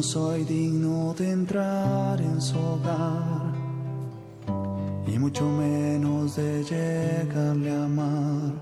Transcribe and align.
no 0.00 0.04
soy 0.04 0.44
digno 0.44 1.12
de 1.12 1.30
entrar 1.30 2.18
en 2.22 2.40
su 2.40 2.58
hogar 2.58 3.52
y 5.06 5.18
mucho 5.18 5.44
menos 5.44 6.36
de 6.36 6.64
llegarle 6.64 7.70
a 7.70 7.84
amar. 7.84 8.52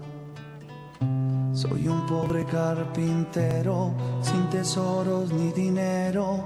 Soy 1.53 1.87
un 1.87 2.05
pobre 2.07 2.45
carpintero 2.45 3.95
sin 4.21 4.51
tesoros 4.51 5.33
ni 5.33 5.53
dinero, 5.53 6.45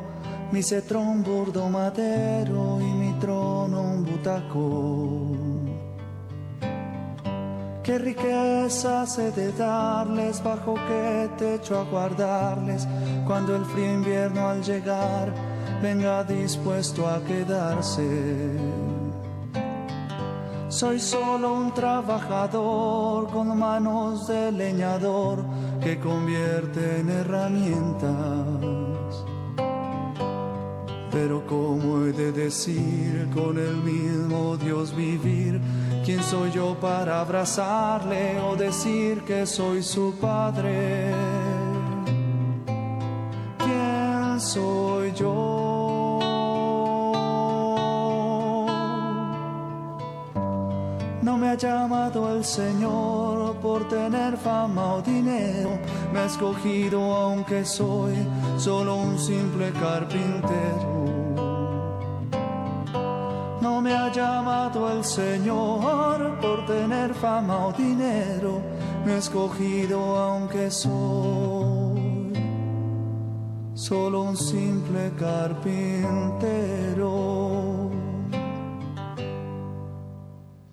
mi 0.52 0.62
cetro 0.62 1.00
un 1.00 1.22
burdo 1.22 1.70
madero 1.70 2.78
y 2.78 2.92
mi 2.92 3.18
trono 3.18 3.80
un 3.80 4.04
butacón. 4.04 5.42
Qué 7.82 7.98
riqueza 7.98 9.04
he 9.18 9.30
de 9.32 9.52
darles, 9.52 10.40
bajo 10.44 10.74
qué 10.74 11.28
techo 11.36 11.80
a 11.80 11.84
guardarles, 11.84 12.86
cuando 13.26 13.56
el 13.56 13.64
frío 13.64 13.94
invierno 13.94 14.48
al 14.48 14.62
llegar 14.62 15.32
venga 15.82 16.24
dispuesto 16.24 17.08
a 17.08 17.22
quedarse. 17.24 18.02
Soy 20.68 20.98
solo 20.98 21.54
un 21.54 21.74
trabajador 21.74 23.28
con 23.28 23.58
manos 23.58 24.26
de 24.26 24.50
leñador 24.52 25.44
que 25.82 25.98
convierte 25.98 27.00
en 27.00 27.10
herramientas. 27.10 28.46
Pero 31.10 31.46
¿cómo 31.46 32.06
he 32.06 32.12
de 32.12 32.32
decir 32.32 33.28
con 33.34 33.58
el 33.58 33.76
mismo 33.76 34.56
Dios 34.56 34.96
vivir? 34.96 35.60
¿Quién 36.06 36.22
soy 36.22 36.50
yo 36.52 36.74
para 36.80 37.20
abrazarle 37.20 38.40
o 38.40 38.56
decir 38.56 39.20
que 39.24 39.44
soy 39.44 39.82
su 39.82 40.14
padre? 40.18 41.31
Soy 44.54 45.12
yo? 45.12 46.18
No 51.22 51.38
me 51.38 51.48
ha 51.48 51.54
llamado 51.54 52.36
el 52.36 52.44
Señor 52.44 53.56
por 53.56 53.88
tener 53.88 54.36
fama 54.36 54.94
o 54.94 55.02
dinero, 55.02 55.70
me 56.12 56.18
ha 56.20 56.24
escogido 56.26 57.00
aunque 57.14 57.64
soy 57.64 58.14
solo 58.58 58.96
un 58.96 59.18
simple 59.18 59.70
carpintero. 59.72 61.02
Me 63.82 63.94
ha 63.94 64.12
llamado 64.12 64.92
el 64.92 65.02
Señor 65.02 66.38
por 66.40 66.64
tener 66.66 67.12
fama 67.14 67.66
o 67.66 67.72
dinero, 67.72 68.60
me 69.04 69.14
ha 69.14 69.18
escogido 69.18 69.98
aunque 70.16 70.70
soy 70.70 71.81
solo 73.82 74.22
un 74.22 74.36
simple 74.36 75.10
carpintero. 75.18 75.90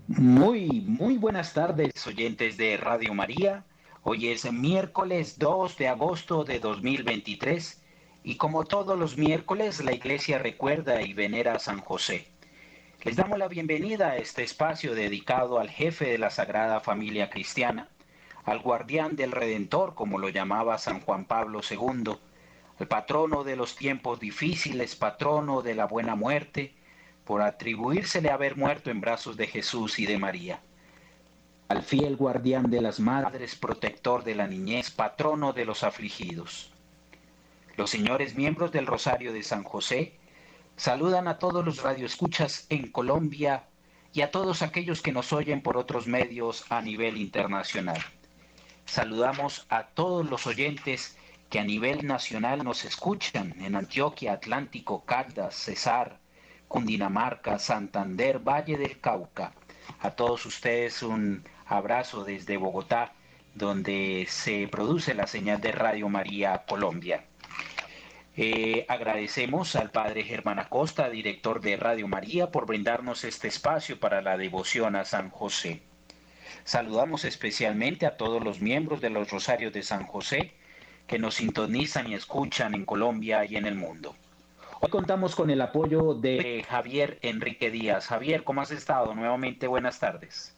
Muy, 0.07 0.81
muy 0.81 1.17
buenas 1.17 1.53
tardes, 1.53 2.05
oyentes 2.05 2.55
de 2.57 2.77
Radio 2.77 3.15
María. 3.15 3.65
Hoy 4.03 4.27
es 4.27 4.51
miércoles 4.51 5.39
2 5.39 5.75
de 5.77 5.87
agosto 5.87 6.43
de 6.43 6.59
2023 6.59 7.81
y 8.23 8.35
como 8.35 8.65
todos 8.65 8.99
los 8.99 9.17
miércoles 9.17 9.83
la 9.83 9.93
iglesia 9.93 10.37
recuerda 10.37 11.01
y 11.01 11.13
venera 11.13 11.55
a 11.55 11.59
San 11.59 11.79
José. 11.79 12.27
Les 13.01 13.15
damos 13.15 13.39
la 13.39 13.47
bienvenida 13.47 14.11
a 14.11 14.17
este 14.17 14.43
espacio 14.43 14.93
dedicado 14.93 15.57
al 15.57 15.71
jefe 15.71 16.05
de 16.05 16.19
la 16.19 16.29
Sagrada 16.29 16.79
Familia 16.79 17.31
Cristiana, 17.31 17.89
al 18.43 18.59
guardián 18.59 19.15
del 19.15 19.31
Redentor, 19.31 19.95
como 19.95 20.19
lo 20.19 20.29
llamaba 20.29 20.77
San 20.77 20.99
Juan 20.99 21.25
Pablo 21.25 21.61
II, 21.67 22.19
el 22.79 22.87
patrono 22.87 23.43
de 23.43 23.55
los 23.55 23.75
tiempos 23.75 24.19
difíciles, 24.19 24.95
patrono 24.95 25.61
de 25.61 25.75
la 25.75 25.85
buena 25.85 26.15
muerte, 26.15 26.73
por 27.25 27.41
atribuírsele 27.41 28.29
haber 28.29 28.57
muerto 28.57 28.89
en 28.89 29.01
brazos 29.01 29.37
de 29.37 29.47
Jesús 29.47 29.99
y 29.99 30.05
de 30.05 30.17
María. 30.17 30.61
Al 31.67 31.83
fiel 31.83 32.15
guardián 32.15 32.71
de 32.71 32.81
las 32.81 32.99
madres, 32.99 33.55
protector 33.55 34.23
de 34.23 34.35
la 34.35 34.47
niñez, 34.47 34.89
patrono 34.89 35.53
de 35.53 35.65
los 35.65 35.83
afligidos. 35.83 36.71
Los 37.77 37.91
señores 37.91 38.35
miembros 38.35 38.71
del 38.71 38.87
Rosario 38.87 39.31
de 39.33 39.43
San 39.43 39.63
José, 39.63 40.19
Saludan 40.79 41.27
a 41.27 41.39
todos 41.39 41.65
los 41.65 41.83
radioescuchas 41.83 42.65
en 42.69 42.89
Colombia 42.89 43.65
y 44.13 44.21
a 44.21 44.31
todos 44.31 44.61
aquellos 44.61 45.01
que 45.01 45.11
nos 45.11 45.33
oyen 45.33 45.61
por 45.61 45.75
otros 45.75 46.07
medios 46.07 46.63
a 46.71 46.81
nivel 46.81 47.17
internacional. 47.17 47.99
Saludamos 48.85 49.65
a 49.67 49.87
todos 49.87 50.29
los 50.29 50.47
oyentes 50.47 51.17
que 51.49 51.59
a 51.59 51.63
nivel 51.63 52.05
nacional 52.05 52.63
nos 52.63 52.85
escuchan 52.85 53.55
en 53.59 53.75
Antioquia, 53.75 54.33
Atlántico, 54.33 55.03
Caldas, 55.03 55.55
Cesar, 55.55 56.19
Cundinamarca, 56.67 57.57
Santander, 57.57 58.39
Valle 58.39 58.77
del 58.77 58.99
Cauca. 58.99 59.53
A 59.99 60.11
todos 60.11 60.45
ustedes 60.45 61.01
un 61.01 61.43
abrazo 61.65 62.23
desde 62.23 62.57
Bogotá, 62.57 63.13
donde 63.55 64.27
se 64.29 64.67
produce 64.67 65.15
la 65.15 65.25
señal 65.25 65.59
de 65.59 65.71
Radio 65.71 66.07
María 66.07 66.65
Colombia. 66.67 67.25
Eh, 68.37 68.85
agradecemos 68.87 69.75
al 69.75 69.89
Padre 69.89 70.23
Germán 70.23 70.59
Acosta, 70.59 71.09
director 71.09 71.59
de 71.61 71.75
Radio 71.75 72.07
María, 72.07 72.51
por 72.51 72.67
brindarnos 72.67 73.23
este 73.23 73.47
espacio 73.47 73.99
para 73.99 74.21
la 74.21 74.37
devoción 74.37 74.95
a 74.95 75.03
San 75.03 75.31
José. 75.31 75.81
Saludamos 76.63 77.25
especialmente 77.25 78.05
a 78.05 78.17
todos 78.17 78.43
los 78.43 78.61
miembros 78.61 79.01
de 79.01 79.09
los 79.09 79.31
Rosarios 79.31 79.73
de 79.73 79.81
San 79.81 80.05
José 80.05 80.53
que 81.09 81.17
nos 81.17 81.35
sintonizan 81.35 82.07
y 82.07 82.13
escuchan 82.13 82.75
en 82.75 82.85
Colombia 82.85 83.43
y 83.43 83.55
en 83.55 83.65
el 83.65 83.73
mundo. 83.73 84.15
Hoy 84.79 84.89
contamos 84.91 85.35
con 85.35 85.49
el 85.49 85.59
apoyo 85.59 86.13
de 86.13 86.63
Javier 86.69 87.17
Enrique 87.23 87.71
Díaz. 87.71 88.05
Javier, 88.05 88.43
¿cómo 88.43 88.61
has 88.61 88.69
estado? 88.69 89.15
Nuevamente, 89.15 89.65
buenas 89.65 89.99
tardes. 89.99 90.53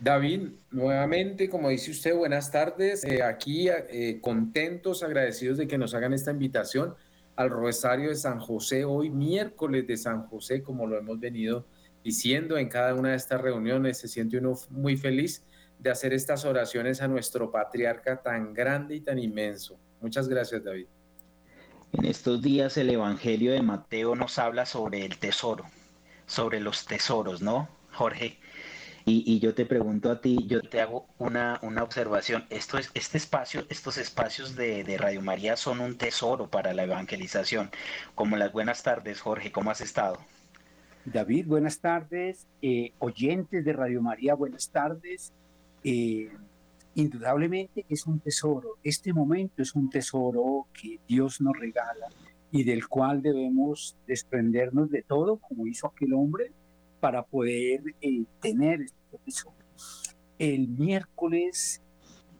David, 0.00 0.48
nuevamente, 0.70 1.50
como 1.50 1.68
dice 1.68 1.90
usted, 1.90 2.16
buenas 2.16 2.50
tardes. 2.50 3.04
Eh, 3.04 3.22
aquí 3.22 3.68
eh, 3.68 4.18
contentos, 4.22 5.02
agradecidos 5.02 5.58
de 5.58 5.68
que 5.68 5.76
nos 5.76 5.92
hagan 5.92 6.14
esta 6.14 6.30
invitación 6.30 6.94
al 7.36 7.50
Rosario 7.50 8.08
de 8.08 8.16
San 8.16 8.40
José, 8.40 8.86
hoy 8.86 9.10
miércoles 9.10 9.86
de 9.86 9.98
San 9.98 10.26
José, 10.28 10.62
como 10.62 10.86
lo 10.86 10.96
hemos 10.96 11.20
venido 11.20 11.66
diciendo 12.02 12.56
en 12.56 12.68
cada 12.68 12.94
una 12.94 13.10
de 13.10 13.16
estas 13.16 13.42
reuniones. 13.42 13.98
Se 13.98 14.08
siente 14.08 14.38
uno 14.38 14.54
muy 14.70 14.96
feliz 14.96 15.42
de 15.78 15.90
hacer 15.90 16.12
estas 16.12 16.44
oraciones 16.44 17.00
a 17.02 17.08
nuestro 17.08 17.50
patriarca 17.50 18.20
tan 18.20 18.52
grande 18.52 18.96
y 18.96 19.00
tan 19.00 19.18
inmenso. 19.18 19.78
Muchas 20.00 20.28
gracias, 20.28 20.64
David. 20.64 20.86
En 21.92 22.04
estos 22.04 22.42
días 22.42 22.76
el 22.76 22.90
Evangelio 22.90 23.52
de 23.52 23.62
Mateo 23.62 24.14
nos 24.14 24.38
habla 24.38 24.66
sobre 24.66 25.04
el 25.04 25.18
tesoro, 25.18 25.64
sobre 26.26 26.60
los 26.60 26.84
tesoros, 26.86 27.40
¿no, 27.40 27.68
Jorge? 27.92 28.38
Y, 29.10 29.38
yo 29.38 29.54
te 29.54 29.64
pregunto 29.64 30.10
a 30.10 30.20
ti, 30.20 30.36
yo 30.46 30.60
te 30.60 30.82
hago 30.82 31.06
una, 31.16 31.58
una 31.62 31.82
observación. 31.82 32.44
Esto 32.50 32.76
es, 32.76 32.90
este 32.92 33.16
espacio, 33.16 33.64
estos 33.70 33.96
espacios 33.96 34.54
de, 34.54 34.84
Radio 34.98 35.22
María 35.22 35.56
son 35.56 35.80
un 35.80 35.96
tesoro 35.96 36.50
para 36.50 36.74
la 36.74 36.82
evangelización. 36.82 37.70
Como 38.14 38.36
las 38.36 38.52
buenas 38.52 38.82
tardes, 38.82 39.22
Jorge, 39.22 39.50
¿cómo 39.50 39.70
has 39.70 39.80
estado? 39.80 40.18
David, 41.06 41.46
buenas 41.46 41.80
tardes. 41.80 42.46
Eh, 42.60 42.92
oyentes 42.98 43.64
de 43.64 43.72
Radio 43.72 44.02
María, 44.02 44.34
buenas 44.34 44.68
tardes. 44.68 45.32
Eh, 45.84 46.30
indudablemente 46.94 47.84
es 47.88 48.06
un 48.06 48.20
tesoro. 48.20 48.78
Este 48.82 49.12
momento 49.12 49.62
es 49.62 49.74
un 49.74 49.88
tesoro 49.88 50.66
que 50.72 50.98
Dios 51.06 51.40
nos 51.40 51.56
regala 51.56 52.08
y 52.50 52.64
del 52.64 52.88
cual 52.88 53.22
debemos 53.22 53.96
desprendernos 54.06 54.90
de 54.90 55.02
todo, 55.02 55.38
como 55.38 55.66
hizo 55.66 55.86
aquel 55.86 56.14
hombre, 56.14 56.52
para 57.00 57.22
poder 57.22 57.82
eh, 58.00 58.24
tener 58.40 58.80
este 58.82 59.18
tesoro. 59.24 59.56
El 60.38 60.68
miércoles 60.68 61.82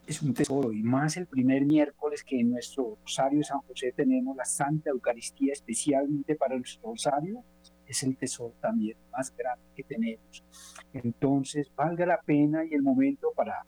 es 0.06 0.22
un 0.22 0.32
tesoro 0.32 0.72
y 0.72 0.82
más 0.82 1.16
el 1.18 1.26
primer 1.26 1.66
miércoles 1.66 2.24
que 2.24 2.40
en 2.40 2.50
nuestro 2.50 2.96
Rosario 3.02 3.40
de 3.40 3.44
San 3.44 3.60
José 3.60 3.92
tenemos 3.92 4.36
la 4.36 4.46
Santa 4.46 4.90
Eucaristía 4.90 5.52
especialmente 5.52 6.34
para 6.34 6.56
nuestro 6.56 6.90
Rosario, 6.90 7.44
es 7.88 8.02
el 8.02 8.16
tesoro 8.16 8.54
también 8.60 8.96
más 9.10 9.34
grande 9.36 9.64
que 9.74 9.82
tenemos. 9.82 10.44
Entonces, 10.92 11.70
valga 11.74 12.06
la 12.06 12.20
pena 12.20 12.64
y 12.64 12.74
el 12.74 12.82
momento 12.82 13.32
para 13.34 13.64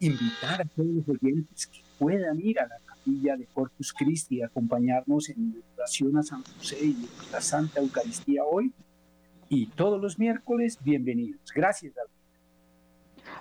invitar 0.00 0.60
a 0.60 0.64
todos 0.64 0.88
los 0.88 1.08
oyentes 1.08 1.66
que 1.66 1.80
puedan 1.98 2.40
ir 2.40 2.58
a 2.60 2.66
la 2.66 2.76
capilla 2.84 3.36
de 3.36 3.46
Corpus 3.46 3.92
Christi 3.92 4.42
acompañarnos 4.42 5.28
en 5.30 5.62
oración 5.76 6.16
a 6.18 6.22
San 6.22 6.42
José 6.42 6.78
y 6.84 7.08
la 7.30 7.40
Santa 7.40 7.80
Eucaristía 7.80 8.44
hoy 8.44 8.72
y 9.48 9.66
todos 9.66 10.00
los 10.00 10.18
miércoles, 10.18 10.78
bienvenidos. 10.82 11.52
Gracias, 11.54 11.94
David. 11.94 12.10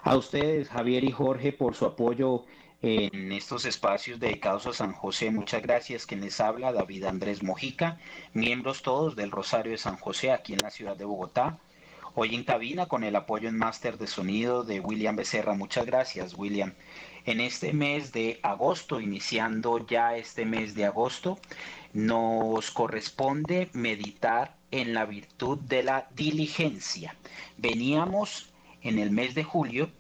A 0.04 0.18
ustedes, 0.18 0.68
Javier 0.68 1.04
y 1.04 1.12
Jorge, 1.12 1.54
por 1.54 1.74
su 1.74 1.86
apoyo 1.86 2.44
en 2.82 3.32
estos 3.32 3.66
espacios 3.66 4.20
dedicados 4.20 4.66
a 4.66 4.74
San 4.74 4.94
José. 4.94 5.30
Muchas 5.30 5.62
gracias. 5.62 6.06
Quien 6.06 6.22
les 6.22 6.40
habla, 6.40 6.74
David 6.74 7.06
Andrés 7.06 7.44
Mojica, 7.44 8.00
miembros 8.34 8.82
todos 8.82 9.16
del 9.16 9.32
Rosario 9.32 9.72
de 9.72 9.78
San 9.78 9.98
José 9.98 10.32
aquí 10.32 10.54
en 10.54 10.60
la 10.64 10.72
ciudad 10.72 10.98
de 10.98 11.06
Bogotá. 11.06 11.60
Hoy 12.16 12.36
en 12.36 12.44
cabina 12.44 12.88
con 12.88 13.04
el 13.04 13.16
apoyo 13.16 13.48
en 13.48 13.58
máster 13.58 13.98
de 13.98 14.08
sonido 14.08 14.64
de 14.64 14.80
William 14.80 15.16
Becerra. 15.16 15.54
Muchas 15.54 15.86
gracias, 15.86 16.34
William. 16.38 16.74
En 17.26 17.40
este 17.40 17.72
mes 17.72 18.12
de 18.12 18.40
agosto, 18.42 19.00
iniciando 19.00 19.86
ya 19.86 20.18
este 20.18 20.44
mes 20.44 20.74
de 20.74 20.86
agosto, 20.86 21.40
nos 21.94 22.72
corresponde 22.72 23.70
meditar 23.74 24.58
en 24.72 24.94
la 24.94 25.06
virtud 25.06 25.60
de 25.60 25.84
la 25.84 26.08
diligencia. 26.16 27.16
Veníamos 27.58 28.52
en 28.82 28.98
el 28.98 29.12
mes 29.12 29.36
de 29.36 29.44
julio 29.44 29.92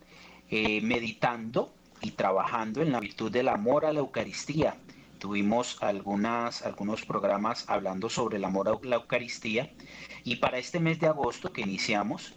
eh, 0.49 0.81
meditando 0.81 1.71
y 2.01 2.11
trabajando 2.11 2.81
en 2.81 2.91
la 2.91 2.99
virtud 2.99 3.31
del 3.31 3.47
amor 3.47 3.85
a 3.85 3.93
la 3.93 3.99
Eucaristía. 3.99 4.75
Tuvimos 5.19 5.81
algunas, 5.81 6.63
algunos 6.63 7.05
programas 7.05 7.69
hablando 7.69 8.09
sobre 8.09 8.37
el 8.37 8.45
amor 8.45 8.67
a 8.67 8.77
la 8.81 8.95
Eucaristía 8.95 9.71
y 10.23 10.37
para 10.37 10.57
este 10.57 10.79
mes 10.79 10.99
de 10.99 11.07
agosto 11.07 11.53
que 11.53 11.61
iniciamos 11.61 12.33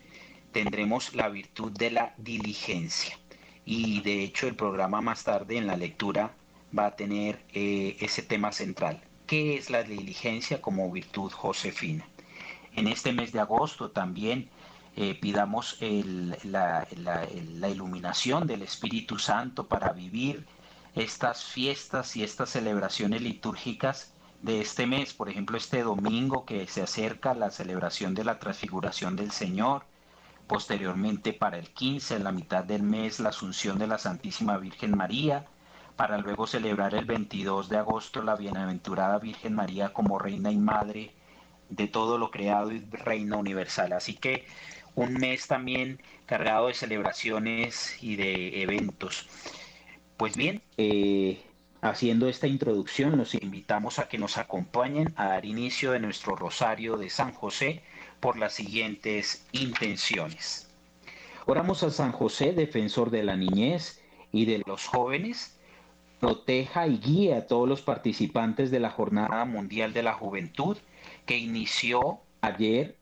tendremos 0.53 1.15
la 1.15 1.29
virtud 1.29 1.73
de 1.73 1.91
la 1.91 2.15
diligencia. 2.19 3.19
Y 3.65 4.03
de 4.03 4.23
hecho 4.23 4.47
el 4.47 4.55
programa 4.55 5.01
más 5.01 5.25
tarde 5.25 5.57
en 5.57 5.67
la 5.67 5.77
lectura 5.77 6.35
va 6.77 6.87
a 6.87 6.97
tener 6.97 7.43
eh, 7.53 7.97
ese 8.01 8.23
tema 8.23 8.53
central. 8.53 9.03
¿Qué 9.27 9.57
es 9.57 9.71
la 9.71 9.83
diligencia 9.83 10.61
como 10.61 10.91
virtud 10.91 11.33
josefina? 11.33 12.07
En 12.77 12.89
este 12.89 13.13
mes 13.13 13.33
de 13.33 13.41
agosto 13.41 13.91
también 13.91 14.51
eh, 14.97 15.15
pidamos 15.21 15.77
la, 16.45 16.87
iluminación 17.69 18.47
del 18.47 18.63
Espíritu 18.63 19.19
Santo 19.19 19.67
para 19.67 19.93
vivir 19.93 20.47
estas 20.95 21.45
fiestas 21.45 22.15
y 22.17 22.23
estas 22.23 22.51
celebraciones 22.51 23.21
litúrgicas 23.23 24.13
de 24.43 24.61
este 24.61 24.87
mes, 24.87 25.13
por 25.15 25.29
ejemplo, 25.29 25.57
este 25.57 25.83
domingo 25.83 26.45
que 26.45 26.67
se 26.69 26.83
acerca 26.83 27.35
la 27.35 27.51
celebración 27.51 28.15
de 28.15 28.25
la 28.25 28.39
transfiguración 28.39 29.17
del 29.17 29.33
Señor, 29.33 29.85
posteriormente 30.47 31.33
para 31.33 31.59
el 31.59 31.71
15, 31.71 32.17
en 32.17 32.25
la 32.25 32.33
mitad 32.33 32.63
del 32.63 32.83
mes, 32.83 33.19
la 33.19 33.31
Asunción 33.31 33.79
de 33.79 33.87
la 33.87 33.99
Santísima 33.99 34.59
Virgen 34.59 34.97
María, 34.97 35.47
para 35.97 36.19
luego 36.19 36.47
celebrar 36.47 36.95
el 36.95 37.05
22 37.05 37.69
de 37.69 37.79
agosto 37.79 38.23
la 38.23 38.37
Bienaventurada 38.37 39.19
Virgen 39.19 39.55
María 39.55 39.93
como 39.93 40.19
Reina 40.19 40.51
y 40.53 40.59
Madre 40.59 41.15
de 41.69 41.89
todo 41.89 42.19
lo 42.19 42.31
creado 42.31 42.73
y 42.73 42.81
Reina 42.91 43.37
Universal. 43.37 43.93
Así 43.93 44.15
que 44.15 44.47
un 44.95 45.15
mes 45.15 45.47
también 45.47 46.01
cargado 46.27 46.69
de 46.69 46.75
celebraciones 46.75 47.97
y 48.03 48.17
de 48.17 48.63
eventos. 48.63 49.29
Pues 50.17 50.37
bien, 50.37 50.63
eh, 50.77 51.43
haciendo 51.81 52.29
esta 52.29 52.47
introducción, 52.47 53.17
los 53.17 53.35
invitamos 53.35 53.99
a 53.99 54.09
que 54.09 54.19
nos 54.19 54.39
acompañen 54.39 55.13
a 55.17 55.27
dar 55.27 55.45
inicio 55.45 55.93
de 55.93 56.01
nuestro 56.01 56.37
rosario 56.37 56.97
de 56.97 57.11
San 57.11 57.33
José 57.33 57.83
por 58.21 58.39
las 58.39 58.55
siguientes 58.55 59.47
intenciones. 59.53 60.71
Oramos 61.47 61.83
a 61.83 61.91
San 61.91 62.13
José, 62.13 62.53
defensor 62.53 63.11
de 63.11 63.23
la 63.23 63.37
niñez 63.37 64.01
y 64.33 64.47
de 64.47 64.63
los 64.67 64.87
jóvenes, 64.87 65.59
proteja 66.21 66.87
y 66.87 66.99
guíe 66.99 67.35
a 67.35 67.47
todos 67.47 67.69
los 67.69 67.83
participantes 67.83 68.71
de 68.71 68.81
la 68.81 68.89
Jornada 68.89 69.45
Mundial 69.45 69.93
de 69.93 70.03
la 70.03 70.15
Juventud 70.15 70.79
que 71.27 71.37
inició 71.37 72.21
ayer, 72.41 72.97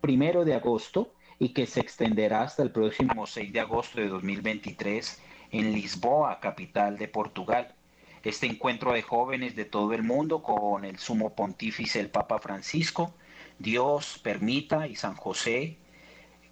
primero 0.00 0.46
de 0.46 0.54
agosto, 0.54 1.12
y 1.38 1.50
que 1.50 1.66
se 1.66 1.80
extenderá 1.80 2.42
hasta 2.42 2.62
el 2.62 2.70
próximo 2.70 3.26
6 3.26 3.52
de 3.52 3.60
agosto 3.60 4.00
de 4.00 4.08
2023 4.08 5.20
en 5.50 5.72
Lisboa, 5.72 6.40
capital 6.40 6.98
de 6.98 7.08
Portugal. 7.08 7.74
Este 8.22 8.46
encuentro 8.46 8.92
de 8.92 9.02
jóvenes 9.02 9.54
de 9.54 9.64
todo 9.64 9.92
el 9.92 10.02
mundo 10.02 10.42
con 10.42 10.84
el 10.84 10.98
sumo 10.98 11.34
pontífice, 11.34 12.00
el 12.00 12.10
Papa 12.10 12.38
Francisco, 12.38 13.14
Dios 13.58 14.18
permita 14.22 14.86
y 14.86 14.96
San 14.96 15.14
José, 15.14 15.78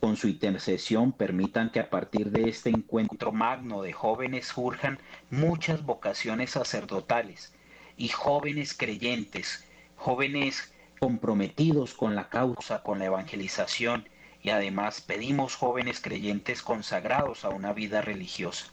con 0.00 0.16
su 0.16 0.28
intercesión, 0.28 1.12
permitan 1.12 1.70
que 1.70 1.80
a 1.80 1.88
partir 1.88 2.30
de 2.30 2.48
este 2.48 2.70
encuentro 2.70 3.32
magno 3.32 3.82
de 3.82 3.92
jóvenes 3.92 4.46
surjan 4.48 4.98
muchas 5.30 5.84
vocaciones 5.84 6.50
sacerdotales 6.50 7.54
y 7.96 8.08
jóvenes 8.08 8.74
creyentes, 8.74 9.64
jóvenes 9.96 10.74
comprometidos 10.98 11.94
con 11.94 12.14
la 12.14 12.28
causa, 12.28 12.82
con 12.82 12.98
la 12.98 13.06
evangelización 13.06 14.08
y 14.42 14.50
además 14.50 15.00
pedimos 15.00 15.54
jóvenes 15.54 16.00
creyentes 16.00 16.62
consagrados 16.62 17.44
a 17.44 17.50
una 17.50 17.72
vida 17.72 18.02
religiosa. 18.02 18.66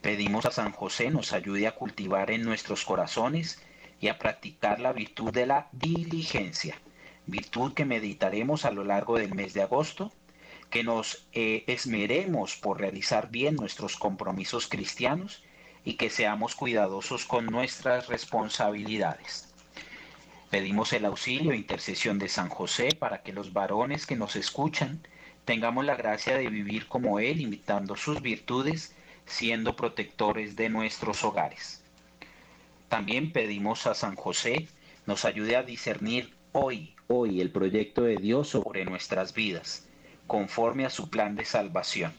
Pedimos 0.00 0.46
a 0.46 0.52
San 0.52 0.72
José 0.72 1.10
nos 1.10 1.32
ayude 1.32 1.66
a 1.66 1.74
cultivar 1.74 2.30
en 2.30 2.42
nuestros 2.42 2.84
corazones 2.84 3.60
y 4.00 4.08
a 4.08 4.18
practicar 4.18 4.78
la 4.78 4.92
virtud 4.92 5.32
de 5.32 5.46
la 5.46 5.68
diligencia, 5.72 6.80
virtud 7.26 7.72
que 7.74 7.84
meditaremos 7.84 8.64
a 8.64 8.70
lo 8.70 8.84
largo 8.84 9.18
del 9.18 9.34
mes 9.34 9.54
de 9.54 9.62
agosto, 9.62 10.12
que 10.70 10.84
nos 10.84 11.26
eh, 11.32 11.64
esmeremos 11.66 12.56
por 12.56 12.80
realizar 12.80 13.30
bien 13.30 13.56
nuestros 13.56 13.96
compromisos 13.96 14.68
cristianos 14.68 15.42
y 15.84 15.94
que 15.94 16.10
seamos 16.10 16.54
cuidadosos 16.54 17.24
con 17.24 17.46
nuestras 17.46 18.08
responsabilidades. 18.08 19.45
Pedimos 20.50 20.92
el 20.92 21.04
auxilio 21.04 21.52
e 21.52 21.56
intercesión 21.56 22.18
de 22.18 22.28
San 22.28 22.48
José 22.48 22.88
para 22.98 23.22
que 23.22 23.32
los 23.32 23.52
varones 23.52 24.06
que 24.06 24.16
nos 24.16 24.36
escuchan 24.36 25.00
tengamos 25.44 25.84
la 25.84 25.96
gracia 25.96 26.36
de 26.36 26.48
vivir 26.48 26.86
como 26.88 27.18
Él, 27.18 27.40
imitando 27.40 27.96
sus 27.96 28.22
virtudes, 28.22 28.94
siendo 29.26 29.76
protectores 29.76 30.56
de 30.56 30.68
nuestros 30.68 31.24
hogares. 31.24 31.82
También 32.88 33.32
pedimos 33.32 33.86
a 33.86 33.94
San 33.94 34.14
José 34.14 34.68
nos 35.06 35.24
ayude 35.24 35.54
a 35.54 35.62
discernir 35.62 36.34
hoy, 36.50 36.94
hoy 37.06 37.40
el 37.40 37.50
proyecto 37.50 38.02
de 38.02 38.16
Dios 38.16 38.48
sobre 38.48 38.84
nuestras 38.84 39.32
vidas, 39.32 39.86
conforme 40.26 40.84
a 40.84 40.90
su 40.90 41.08
plan 41.10 41.36
de 41.36 41.44
salvación. 41.44 42.12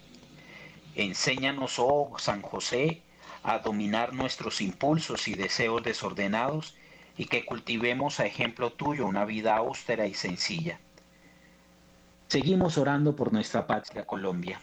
Enséñanos, 0.96 1.80
oh 1.80 2.16
San 2.18 2.42
José, 2.42 3.02
a 3.44 3.60
dominar 3.60 4.14
nuestros 4.14 4.62
impulsos 4.62 5.28
y 5.28 5.36
deseos 5.36 5.84
desordenados 5.84 6.76
y 7.18 7.26
que 7.26 7.46
cultivemos 7.46 8.20
a 8.20 8.26
ejemplo 8.26 8.72
tuyo 8.72 9.08
una 9.08 9.26
vida 9.26 9.56
austera 9.56 10.06
y 10.06 10.14
sencilla. 10.14 10.80
Seguimos 12.28 12.78
orando 12.78 13.16
por 13.16 13.34
nuestra 13.34 13.66
patria 13.66 14.06
Colombia. 14.06 14.62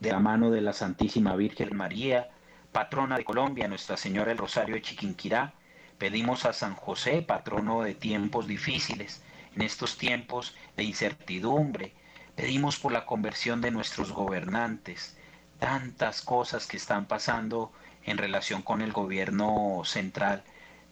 De 0.00 0.10
la 0.10 0.18
mano 0.18 0.50
de 0.50 0.60
la 0.60 0.72
Santísima 0.72 1.36
Virgen 1.36 1.76
María, 1.76 2.28
patrona 2.72 3.16
de 3.16 3.24
Colombia, 3.24 3.68
Nuestra 3.68 3.96
Señora 3.96 4.32
el 4.32 4.38
Rosario 4.38 4.74
de 4.74 4.82
Chiquinquirá, 4.82 5.54
pedimos 5.98 6.44
a 6.44 6.52
San 6.52 6.74
José, 6.74 7.22
patrono 7.22 7.82
de 7.82 7.94
tiempos 7.94 8.48
difíciles, 8.48 9.22
en 9.54 9.62
estos 9.62 9.96
tiempos 9.96 10.56
de 10.76 10.82
incertidumbre, 10.82 11.92
pedimos 12.34 12.78
por 12.78 12.90
la 12.90 13.06
conversión 13.06 13.60
de 13.60 13.70
nuestros 13.70 14.10
gobernantes, 14.10 15.16
tantas 15.60 16.22
cosas 16.22 16.66
que 16.66 16.76
están 16.76 17.06
pasando 17.06 17.70
en 18.02 18.18
relación 18.18 18.62
con 18.62 18.82
el 18.82 18.92
gobierno 18.92 19.82
central 19.84 20.42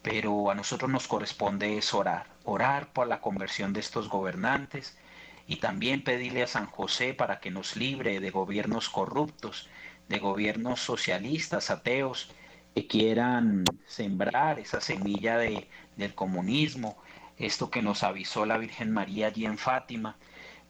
pero 0.03 0.51
a 0.51 0.55
nosotros 0.55 0.91
nos 0.91 1.07
corresponde 1.07 1.79
es 1.79 1.95
orar, 1.95 2.27
orar 2.45 2.93
por 2.93 3.07
la 3.07 3.21
conversión 3.21 3.73
de 3.73 3.81
estos 3.81 4.09
gobernantes 4.09 4.99
y 5.47 5.57
también 5.57 6.03
pedirle 6.03 6.43
a 6.43 6.47
San 6.49 6.67
José 6.67 7.15
para 7.15 7.41
que 7.41 7.51
nos 7.51 7.77
libre 7.77 8.21
de 8.21 8.31
gobiernos 8.31 8.89
corruptos, 8.89 9.69
de 10.09 10.19
gobiernos 10.19 10.81
socialistas, 10.81 11.71
ateos, 11.71 12.33
que 12.75 12.87
quieran 12.87 13.65
sembrar 13.87 14.59
esa 14.59 14.81
semilla 14.81 15.39
de, 15.39 15.69
del 15.97 16.15
comunismo, 16.15 16.99
esto 17.37 17.71
que 17.71 17.83
nos 17.83 18.03
avisó 18.03 18.47
la 18.47 18.59
Virgen 18.59 18.93
María 18.93 19.29
allí 19.29 19.47
en 19.47 19.59
Fátima, 19.59 20.17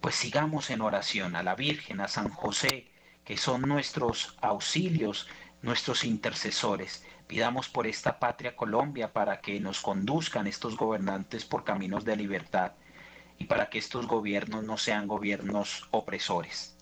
pues 0.01 0.17
sigamos 0.17 0.71
en 0.71 0.81
oración 0.81 1.37
a 1.37 1.43
la 1.43 1.55
Virgen, 1.55 2.01
a 2.01 2.09
San 2.09 2.29
José, 2.29 2.89
que 3.25 3.37
son 3.37 3.63
nuestros 3.63 4.37
auxilios, 4.41 5.29
nuestros 5.63 6.05
intercesores, 6.05 7.05
Pidamos 7.33 7.71
por 7.71 7.87
esta 7.87 8.19
patria 8.19 8.55
Colombia 8.55 9.11
para 9.11 9.41
que 9.41 9.59
nos 9.59 9.81
conduzcan 9.81 10.47
estos 10.47 10.77
gobernantes 10.77 11.47
por 11.47 11.65
caminos 11.65 12.05
de 12.05 12.15
libertad 12.15 12.73
y 13.39 13.47
para 13.47 13.71
que 13.71 13.79
estos 13.79 14.07
gobiernos 14.07 14.65
no 14.65 14.77
sean 14.77 15.09
gobiernos 15.09 15.89
opresores. 15.93 16.77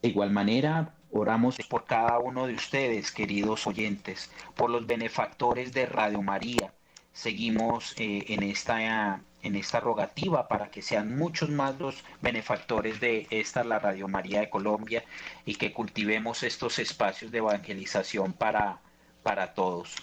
De 0.00 0.08
igual 0.08 0.30
manera, 0.30 0.94
oramos 1.10 1.58
por 1.68 1.84
cada 1.84 2.18
uno 2.20 2.46
de 2.46 2.54
ustedes, 2.54 3.12
queridos 3.12 3.66
oyentes, 3.66 4.30
por 4.56 4.70
los 4.70 4.86
benefactores 4.86 5.74
de 5.74 5.84
Radio 5.84 6.22
María. 6.22 6.72
Seguimos 7.12 7.92
eh, 7.98 8.24
en, 8.28 8.42
esta, 8.42 9.20
en 9.42 9.56
esta 9.56 9.78
rogativa 9.78 10.48
para 10.48 10.70
que 10.70 10.80
sean 10.80 11.18
muchos 11.18 11.50
más 11.50 11.78
los 11.78 12.02
benefactores 12.22 12.98
de 12.98 13.26
esta, 13.28 13.62
la 13.62 13.78
Radio 13.78 14.08
María 14.08 14.40
de 14.40 14.48
Colombia, 14.48 15.04
y 15.44 15.56
que 15.56 15.74
cultivemos 15.74 16.44
estos 16.44 16.78
espacios 16.78 17.30
de 17.30 17.38
evangelización 17.38 18.32
para 18.32 18.80
para 19.22 19.54
todos. 19.54 19.96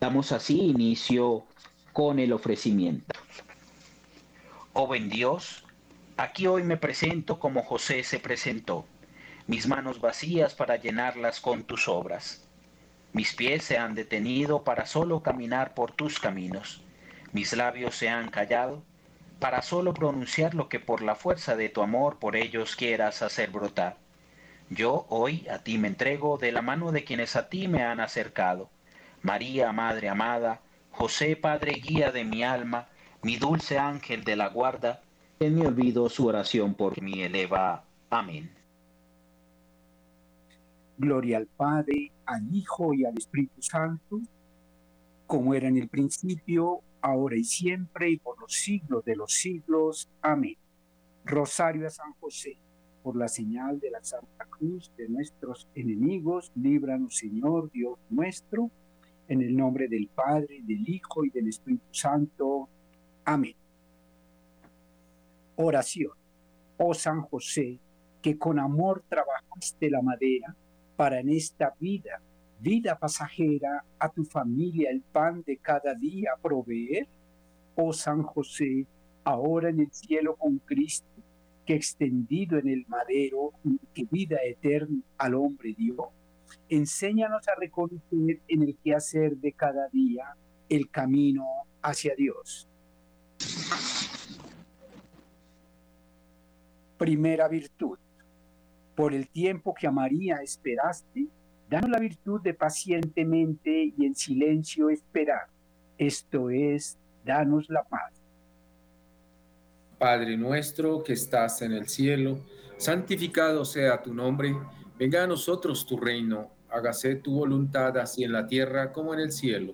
Damos 0.00 0.32
así 0.32 0.60
inicio 0.60 1.44
con 1.92 2.18
el 2.18 2.32
ofrecimiento. 2.32 3.18
Oh 4.72 4.86
buen 4.86 5.08
Dios, 5.08 5.64
aquí 6.16 6.46
hoy 6.46 6.62
me 6.62 6.76
presento 6.76 7.38
como 7.38 7.62
José 7.62 8.04
se 8.04 8.18
presentó, 8.18 8.84
mis 9.46 9.66
manos 9.66 10.00
vacías 10.00 10.54
para 10.54 10.76
llenarlas 10.76 11.40
con 11.40 11.64
tus 11.64 11.88
obras. 11.88 12.46
Mis 13.12 13.34
pies 13.34 13.64
se 13.64 13.78
han 13.78 13.94
detenido 13.94 14.62
para 14.62 14.84
solo 14.84 15.22
caminar 15.22 15.72
por 15.72 15.92
tus 15.92 16.18
caminos. 16.18 16.82
Mis 17.32 17.56
labios 17.56 17.96
se 17.96 18.10
han 18.10 18.28
callado 18.28 18.82
para 19.38 19.62
solo 19.62 19.94
pronunciar 19.94 20.54
lo 20.54 20.68
que 20.68 20.80
por 20.80 21.02
la 21.02 21.14
fuerza 21.14 21.56
de 21.56 21.68
tu 21.68 21.82
amor 21.82 22.18
por 22.18 22.36
ellos 22.36 22.76
quieras 22.76 23.22
hacer 23.22 23.50
brotar. 23.50 23.96
Yo 24.68 25.06
hoy 25.10 25.46
a 25.48 25.58
ti 25.58 25.78
me 25.78 25.88
entrego 25.88 26.38
de 26.38 26.50
la 26.50 26.60
mano 26.60 26.90
de 26.90 27.04
quienes 27.04 27.36
a 27.36 27.48
ti 27.48 27.68
me 27.68 27.82
han 27.82 28.00
acercado. 28.00 28.68
María, 29.22 29.72
Madre 29.72 30.08
amada, 30.08 30.60
José, 30.90 31.36
Padre 31.36 31.72
guía 31.74 32.10
de 32.10 32.24
mi 32.24 32.42
alma, 32.42 32.88
mi 33.22 33.36
dulce 33.36 33.78
ángel 33.78 34.24
de 34.24 34.34
la 34.34 34.48
guarda, 34.48 35.02
en 35.38 35.54
mi 35.54 35.66
olvido 35.66 36.08
su 36.08 36.26
oración 36.26 36.74
por 36.74 37.00
mí 37.00 37.22
eleva. 37.22 37.84
Amén. 38.10 38.50
Gloria 40.98 41.36
al 41.36 41.46
Padre, 41.46 42.10
al 42.24 42.42
Hijo 42.54 42.94
y 42.94 43.04
al 43.04 43.16
Espíritu 43.18 43.60
Santo, 43.60 44.20
como 45.26 45.54
era 45.54 45.68
en 45.68 45.76
el 45.76 45.88
principio, 45.88 46.80
ahora 47.02 47.36
y 47.36 47.44
siempre, 47.44 48.10
y 48.10 48.16
por 48.16 48.40
los 48.40 48.52
siglos 48.52 49.04
de 49.04 49.16
los 49.16 49.32
siglos. 49.32 50.08
Amén. 50.22 50.56
Rosario 51.24 51.86
a 51.86 51.90
San 51.90 52.14
José, 52.14 52.56
por 53.06 53.16
la 53.16 53.28
señal 53.28 53.78
de 53.78 53.92
la 53.92 54.02
Santa 54.02 54.46
Cruz 54.46 54.90
de 54.96 55.08
nuestros 55.08 55.68
enemigos, 55.76 56.50
líbranos, 56.56 57.16
Señor 57.16 57.70
Dios 57.70 58.00
nuestro, 58.10 58.68
en 59.28 59.42
el 59.42 59.56
nombre 59.56 59.86
del 59.86 60.08
Padre, 60.08 60.58
del 60.64 60.88
Hijo 60.88 61.24
y 61.24 61.30
del 61.30 61.46
Espíritu 61.46 61.86
Santo. 61.92 62.68
Amén. 63.24 63.54
Oración. 65.54 66.10
Oh 66.78 66.94
San 66.94 67.22
José, 67.22 67.78
que 68.20 68.36
con 68.36 68.58
amor 68.58 69.04
trabajaste 69.08 69.88
la 69.88 70.02
madera 70.02 70.56
para 70.96 71.20
en 71.20 71.28
esta 71.28 71.76
vida, 71.78 72.20
vida 72.58 72.98
pasajera, 72.98 73.84
a 74.00 74.08
tu 74.08 74.24
familia 74.24 74.90
el 74.90 75.02
pan 75.02 75.44
de 75.46 75.58
cada 75.58 75.94
día 75.94 76.30
proveer. 76.42 77.06
Oh 77.76 77.92
San 77.92 78.24
José, 78.24 78.84
ahora 79.22 79.70
en 79.70 79.78
el 79.78 79.92
cielo 79.92 80.34
con 80.34 80.58
Cristo, 80.58 81.15
que 81.66 81.74
extendido 81.74 82.58
en 82.58 82.68
el 82.68 82.86
madero, 82.86 83.52
que 83.92 84.06
vida 84.10 84.38
eterna 84.44 85.02
al 85.18 85.34
hombre 85.34 85.74
dio, 85.76 86.10
enséñanos 86.68 87.46
a 87.48 87.58
reconocer 87.58 88.40
en 88.48 88.62
el 88.62 88.76
quehacer 88.82 89.36
de 89.36 89.52
cada 89.52 89.88
día 89.88 90.36
el 90.68 90.88
camino 90.90 91.44
hacia 91.82 92.14
Dios. 92.14 92.68
Primera 96.96 97.48
virtud. 97.48 97.98
Por 98.94 99.12
el 99.12 99.28
tiempo 99.28 99.74
que 99.74 99.86
a 99.86 99.90
María 99.90 100.36
esperaste, 100.36 101.26
danos 101.68 101.90
la 101.90 101.98
virtud 101.98 102.40
de 102.40 102.54
pacientemente 102.54 103.92
y 103.96 104.06
en 104.06 104.14
silencio 104.14 104.88
esperar. 104.88 105.48
Esto 105.98 106.48
es, 106.48 106.98
danos 107.24 107.68
la 107.68 107.82
paz. 107.82 108.15
Padre 109.98 110.36
nuestro 110.36 111.02
que 111.02 111.14
estás 111.14 111.62
en 111.62 111.72
el 111.72 111.88
cielo, 111.88 112.40
santificado 112.76 113.64
sea 113.64 114.02
tu 114.02 114.12
nombre, 114.12 114.54
venga 114.98 115.24
a 115.24 115.26
nosotros 115.26 115.86
tu 115.86 115.96
reino, 115.96 116.50
hágase 116.68 117.16
tu 117.16 117.34
voluntad 117.34 117.96
así 117.96 118.22
en 118.22 118.32
la 118.32 118.46
tierra 118.46 118.92
como 118.92 119.14
en 119.14 119.20
el 119.20 119.32
cielo. 119.32 119.72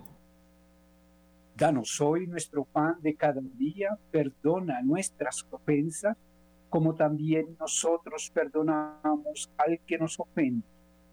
Danos 1.57 2.01
hoy 2.01 2.29
nuestro 2.29 2.65
pan 2.65 2.97
de 3.01 3.17
cada 3.17 3.41
día, 3.41 3.99
perdona 4.13 4.81
nuestras 4.83 5.45
ofensas, 5.51 6.17
como 6.71 6.95
también 6.95 7.57
nosotros 7.59 8.31
perdonamos 8.33 9.51
al 9.59 9.81
que 9.85 9.99
nos 9.99 10.19
ofende. 10.21 10.67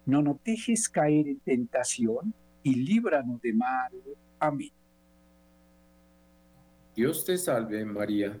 No 0.06 0.22
nos 0.22 0.42
dejes 0.44 0.88
caer 0.88 1.26
en 1.26 1.40
tentación 1.40 2.32
y 2.62 2.76
líbranos 2.76 3.40
de 3.42 3.52
mal. 3.52 3.92
Amén. 4.38 4.70
Dios 6.94 7.24
te 7.24 7.36
salve 7.36 7.84
María 7.84 8.40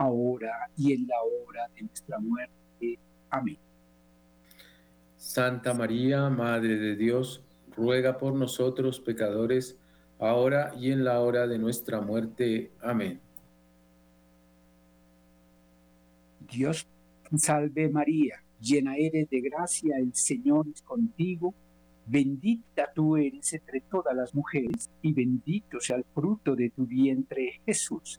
ahora 0.00 0.70
y 0.78 0.94
en 0.94 1.06
la 1.06 1.16
hora 1.22 1.68
de 1.74 1.82
nuestra 1.82 2.18
muerte. 2.18 2.98
Amén. 3.28 3.58
Santa 5.18 5.74
María, 5.74 6.30
Madre 6.30 6.76
de 6.76 6.96
Dios, 6.96 7.44
ruega 7.76 8.16
por 8.16 8.34
nosotros 8.34 8.98
pecadores, 8.98 9.76
ahora 10.18 10.72
y 10.74 10.90
en 10.90 11.04
la 11.04 11.20
hora 11.20 11.46
de 11.46 11.58
nuestra 11.58 12.00
muerte. 12.00 12.72
Amén. 12.80 13.20
Dios 16.50 16.86
salve 17.36 17.90
María, 17.90 18.42
llena 18.58 18.96
eres 18.96 19.28
de 19.28 19.40
gracia, 19.42 19.98
el 19.98 20.14
Señor 20.14 20.66
es 20.74 20.80
contigo, 20.80 21.54
bendita 22.06 22.90
tú 22.94 23.18
eres 23.18 23.52
entre 23.52 23.82
todas 23.82 24.16
las 24.16 24.34
mujeres, 24.34 24.88
y 25.02 25.12
bendito 25.12 25.78
sea 25.78 25.96
el 25.96 26.04
fruto 26.14 26.56
de 26.56 26.70
tu 26.70 26.86
vientre, 26.86 27.60
Jesús. 27.66 28.18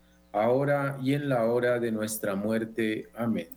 ahora 0.31 0.97
y 1.01 1.13
en 1.13 1.29
la 1.29 1.45
hora 1.45 1.79
de 1.79 1.91
nuestra 1.91 2.35
muerte. 2.35 3.09
Amén. 3.15 3.49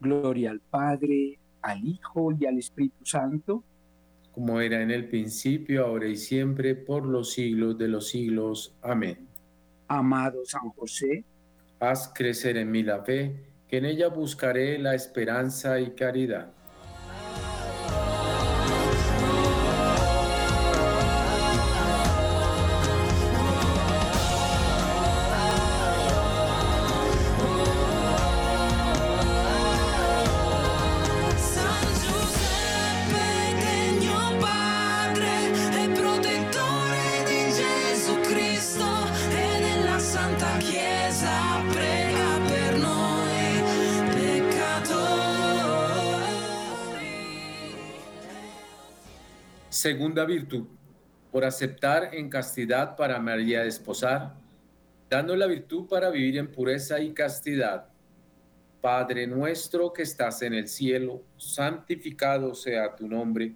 Gloria 0.00 0.50
al 0.50 0.60
Padre, 0.60 1.38
al 1.62 1.84
Hijo 1.84 2.32
y 2.38 2.46
al 2.46 2.58
Espíritu 2.58 3.04
Santo, 3.04 3.64
como 4.32 4.60
era 4.60 4.80
en 4.82 4.90
el 4.90 5.08
principio, 5.08 5.84
ahora 5.84 6.06
y 6.06 6.16
siempre, 6.16 6.76
por 6.76 7.04
los 7.04 7.32
siglos 7.32 7.76
de 7.76 7.88
los 7.88 8.08
siglos. 8.08 8.74
Amén. 8.82 9.26
Amado 9.88 10.44
San 10.44 10.70
José, 10.70 11.24
haz 11.80 12.12
crecer 12.14 12.56
en 12.56 12.70
mí 12.70 12.82
la 12.82 13.02
fe, 13.02 13.34
que 13.66 13.78
en 13.78 13.86
ella 13.86 14.08
buscaré 14.08 14.78
la 14.78 14.94
esperanza 14.94 15.80
y 15.80 15.90
caridad. 15.90 16.52
Segunda 49.78 50.24
virtud, 50.24 50.64
por 51.30 51.44
aceptar 51.44 52.12
en 52.12 52.28
castidad 52.28 52.96
para 52.96 53.20
María 53.20 53.62
desposar, 53.62 54.34
dando 55.08 55.36
la 55.36 55.46
virtud 55.46 55.86
para 55.86 56.10
vivir 56.10 56.36
en 56.36 56.50
pureza 56.50 56.98
y 56.98 57.12
castidad. 57.12 57.86
Padre 58.80 59.28
nuestro 59.28 59.92
que 59.92 60.02
estás 60.02 60.42
en 60.42 60.54
el 60.54 60.66
cielo, 60.66 61.22
santificado 61.36 62.56
sea 62.56 62.96
tu 62.96 63.06
nombre, 63.06 63.54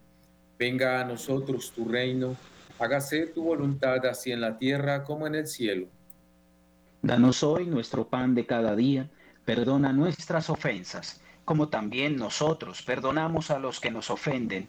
venga 0.56 1.00
a 1.00 1.04
nosotros 1.04 1.72
tu 1.72 1.88
reino, 1.88 2.36
hágase 2.78 3.26
tu 3.26 3.42
voluntad 3.42 4.06
así 4.06 4.30
en 4.30 4.42
la 4.42 4.56
tierra 4.56 5.02
como 5.02 5.26
en 5.26 5.34
el 5.34 5.48
cielo. 5.48 5.88
Danos 7.02 7.42
hoy 7.42 7.66
nuestro 7.66 8.06
pan 8.06 8.36
de 8.36 8.46
cada 8.46 8.76
día 8.76 9.10
perdona 9.44 9.92
nuestras 9.92 10.50
ofensas, 10.50 11.20
como 11.44 11.68
también 11.68 12.14
nosotros 12.14 12.80
perdonamos 12.82 13.50
a 13.50 13.58
los 13.58 13.80
que 13.80 13.90
nos 13.90 14.08
ofenden. 14.08 14.68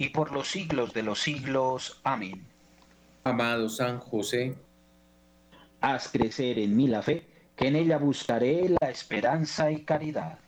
y 0.00 0.08
por 0.08 0.32
los 0.32 0.48
siglos 0.48 0.94
de 0.94 1.02
los 1.02 1.20
siglos. 1.20 2.00
Amén. 2.04 2.46
Amado 3.22 3.68
San 3.68 3.98
José, 3.98 4.54
haz 5.82 6.08
crecer 6.08 6.58
en 6.58 6.74
mí 6.74 6.88
la 6.88 7.02
fe, 7.02 7.26
que 7.54 7.68
en 7.68 7.76
ella 7.76 7.98
buscaré 7.98 8.74
la 8.80 8.88
esperanza 8.88 9.70
y 9.70 9.84
caridad. 9.84 10.38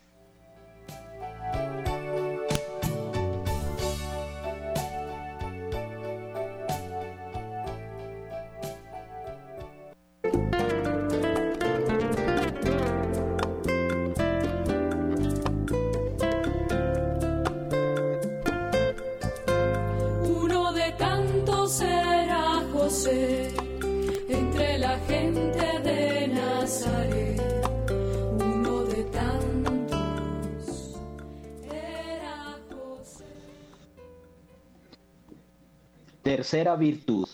Virtud. 36.62 37.28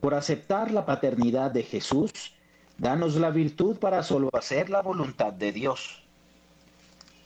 Por 0.00 0.14
aceptar 0.14 0.70
la 0.70 0.86
paternidad 0.86 1.50
de 1.50 1.64
Jesús, 1.64 2.34
danos 2.78 3.16
la 3.16 3.30
virtud 3.30 3.78
para 3.78 4.02
solo 4.04 4.30
hacer 4.32 4.70
la 4.70 4.80
voluntad 4.80 5.32
de 5.32 5.50
Dios. 5.50 6.04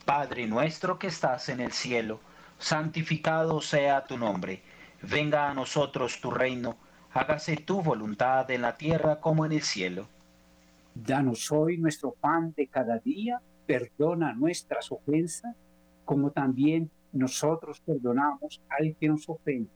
Padre 0.06 0.46
nuestro 0.46 0.98
que 0.98 1.08
estás 1.08 1.50
en 1.50 1.60
el 1.60 1.72
cielo, 1.72 2.20
santificado 2.58 3.60
sea 3.60 4.04
tu 4.04 4.16
nombre. 4.16 4.62
Venga 5.02 5.50
a 5.50 5.54
nosotros 5.54 6.18
tu 6.20 6.30
reino, 6.30 6.78
hágase 7.12 7.56
tu 7.56 7.82
voluntad 7.82 8.50
en 8.50 8.62
la 8.62 8.76
tierra 8.76 9.20
como 9.20 9.44
en 9.44 9.52
el 9.52 9.62
cielo. 9.62 10.08
Danos 10.94 11.52
hoy 11.52 11.76
nuestro 11.76 12.12
pan 12.12 12.54
de 12.56 12.68
cada 12.68 12.98
día, 12.98 13.42
perdona 13.66 14.32
nuestras 14.32 14.90
ofensas, 14.90 15.54
como 16.06 16.30
también 16.30 16.90
nosotros 17.12 17.80
perdonamos 17.80 18.62
al 18.70 18.96
que 18.96 19.08
nos 19.08 19.28
ofende 19.28 19.75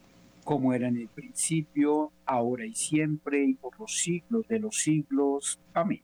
Como 0.43 0.73
era 0.73 0.87
en 0.87 0.97
el 0.97 1.07
principio, 1.07 2.11
ahora 2.25 2.65
y 2.65 2.73
siempre, 2.73 3.43
y 3.45 3.53
por 3.53 3.79
los 3.79 3.97
siglos 3.97 4.47
de 4.47 4.59
los 4.59 4.75
siglos. 4.77 5.59
Amén. 5.73 6.01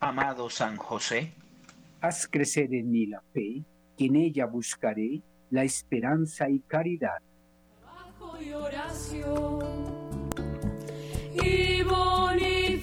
Amado 0.00 0.50
San 0.50 0.76
José, 0.76 1.32
haz 2.00 2.28
crecer 2.28 2.74
en 2.74 2.90
mí 2.90 3.06
la 3.06 3.22
fe, 3.32 3.62
que 3.96 4.06
en 4.06 4.16
ella 4.16 4.46
buscaré 4.46 5.22
la 5.50 5.64
esperanza 5.64 6.48
y 6.50 6.60
caridad. 6.60 7.22
y 8.40 8.52
oración 8.52 9.58
y 11.42 11.82
Bonifacia, 11.82 12.80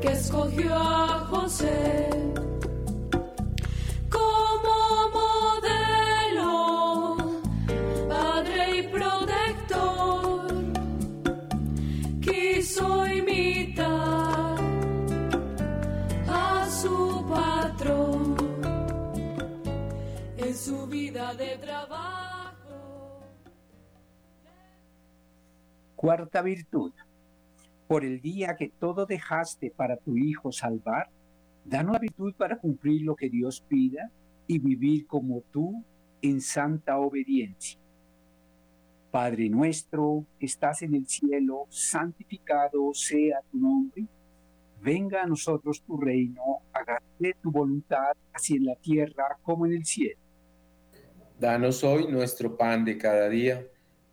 que 0.00 0.08
escogió 0.08 0.74
a 0.74 1.26
José. 1.30 2.35
Cuarta 26.06 26.40
virtud. 26.40 26.92
Por 27.88 28.04
el 28.04 28.20
día 28.20 28.54
que 28.54 28.68
todo 28.68 29.06
dejaste 29.06 29.72
para 29.72 29.96
tu 29.96 30.16
Hijo 30.16 30.52
salvar, 30.52 31.10
danos 31.64 31.98
virtud 31.98 32.32
para 32.34 32.58
cumplir 32.58 33.02
lo 33.02 33.16
que 33.16 33.28
Dios 33.28 33.60
pida 33.66 34.12
y 34.46 34.60
vivir 34.60 35.08
como 35.08 35.40
tú 35.50 35.82
en 36.22 36.40
santa 36.40 36.98
obediencia. 36.98 37.80
Padre 39.10 39.48
nuestro 39.48 40.24
que 40.38 40.46
estás 40.46 40.82
en 40.82 40.94
el 40.94 41.08
cielo, 41.08 41.66
santificado 41.70 42.94
sea 42.94 43.40
tu 43.50 43.58
nombre. 43.58 44.06
Venga 44.80 45.24
a 45.24 45.26
nosotros 45.26 45.82
tu 45.82 45.96
reino, 45.96 46.60
hágase 46.72 47.34
tu 47.42 47.50
voluntad, 47.50 48.12
así 48.32 48.54
en 48.54 48.66
la 48.66 48.76
tierra 48.76 49.38
como 49.42 49.66
en 49.66 49.72
el 49.72 49.84
cielo. 49.84 50.20
Danos 51.40 51.82
hoy 51.82 52.06
nuestro 52.06 52.56
pan 52.56 52.84
de 52.84 52.96
cada 52.96 53.28
día. 53.28 53.66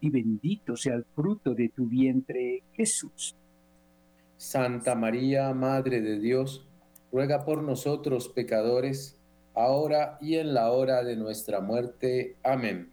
y 0.00 0.10
bendito 0.10 0.76
sea 0.76 0.94
el 0.94 1.04
fruto 1.04 1.54
de 1.54 1.68
tu 1.70 1.86
vientre, 1.86 2.62
Jesús. 2.72 3.34
Santa 4.36 4.94
María, 4.94 5.52
Madre 5.52 6.00
de 6.00 6.18
Dios, 6.20 6.66
ruega 7.10 7.44
por 7.44 7.62
nosotros 7.62 8.28
pecadores, 8.28 9.16
ahora 9.54 10.18
y 10.20 10.36
en 10.36 10.54
la 10.54 10.70
hora 10.70 11.02
de 11.02 11.16
nuestra 11.16 11.60
muerte. 11.60 12.36
Amén. 12.44 12.90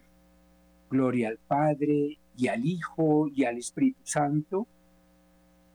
Gloria 0.90 1.28
al 1.28 1.38
Padre, 1.38 2.18
y 2.36 2.48
al 2.48 2.64
Hijo, 2.64 3.28
y 3.28 3.44
al 3.44 3.58
Espíritu 3.58 4.00
Santo. 4.04 4.66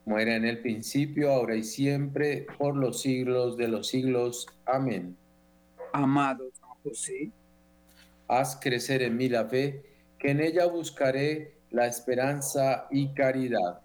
Muera 0.04 0.36
en 0.36 0.44
el 0.44 0.60
principio, 0.60 1.30
ahora 1.30 1.54
y 1.54 1.62
siempre, 1.62 2.46
por 2.58 2.76
los 2.76 3.00
siglos 3.00 3.56
de 3.56 3.68
los 3.68 3.88
siglos. 3.88 4.46
Amén. 4.66 5.16
Amado 5.92 6.50
San 6.52 6.70
José, 6.82 7.30
haz 8.28 8.58
crecer 8.60 9.02
en 9.02 9.16
mí 9.16 9.28
la 9.28 9.44
fe 9.46 9.91
que 10.22 10.30
en 10.30 10.40
ella 10.40 10.66
buscaré 10.66 11.62
la 11.70 11.86
esperanza 11.86 12.86
y 12.92 13.12
caridad. 13.12 13.80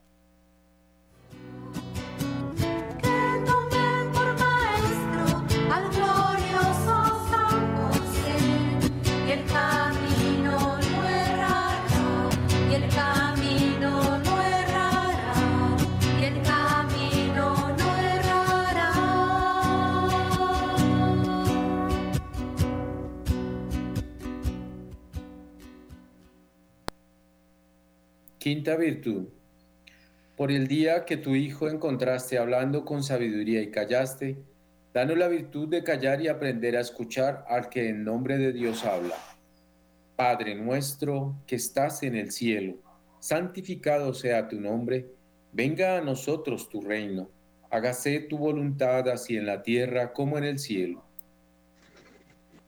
Quinta 28.48 28.78
virtud. 28.78 29.26
Por 30.38 30.54
el 30.54 30.70
día 30.70 31.04
que 31.04 31.18
tu 31.18 31.36
Hijo 31.36 31.68
encontraste 31.68 32.38
hablando 32.38 32.86
con 32.86 33.04
sabiduría 33.04 33.62
y 33.62 33.72
callaste, 33.72 34.38
danos 34.94 35.18
la 35.18 35.28
virtud 35.28 35.68
de 35.68 35.84
callar 35.84 36.22
y 36.22 36.30
aprender 36.30 36.78
a 36.78 36.80
escuchar 36.80 37.44
al 37.50 37.68
que 37.68 37.90
en 37.90 38.06
nombre 38.06 38.38
de 38.38 38.54
Dios 38.54 38.86
habla. 38.86 39.16
Padre 40.16 40.56
nuestro 40.56 41.36
que 41.46 41.58
estás 41.58 42.04
en 42.04 42.16
el 42.16 42.32
cielo, 42.32 42.78
santificado 43.20 44.14
sea 44.14 44.48
tu 44.48 44.62
nombre, 44.62 45.08
venga 45.52 45.98
a 45.98 46.02
nosotros 46.02 46.70
tu 46.70 46.80
reino, 46.80 47.30
hágase 47.70 48.22
tu 48.22 48.38
voluntad 48.38 49.10
así 49.10 49.36
en 49.36 49.46
la 49.46 49.62
tierra 49.62 50.14
como 50.14 50.38
en 50.38 50.46
el 50.46 50.58
cielo. 50.58 51.04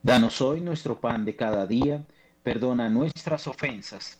Danos 0.03 0.41
hoy 0.41 0.59
nuestro 0.59 0.99
pan 0.99 1.23
de 1.23 1.37
cada 1.37 1.65
día, 1.65 2.05
perdona 2.43 2.89
nuestras 2.89 3.47
ofensas 3.47 4.19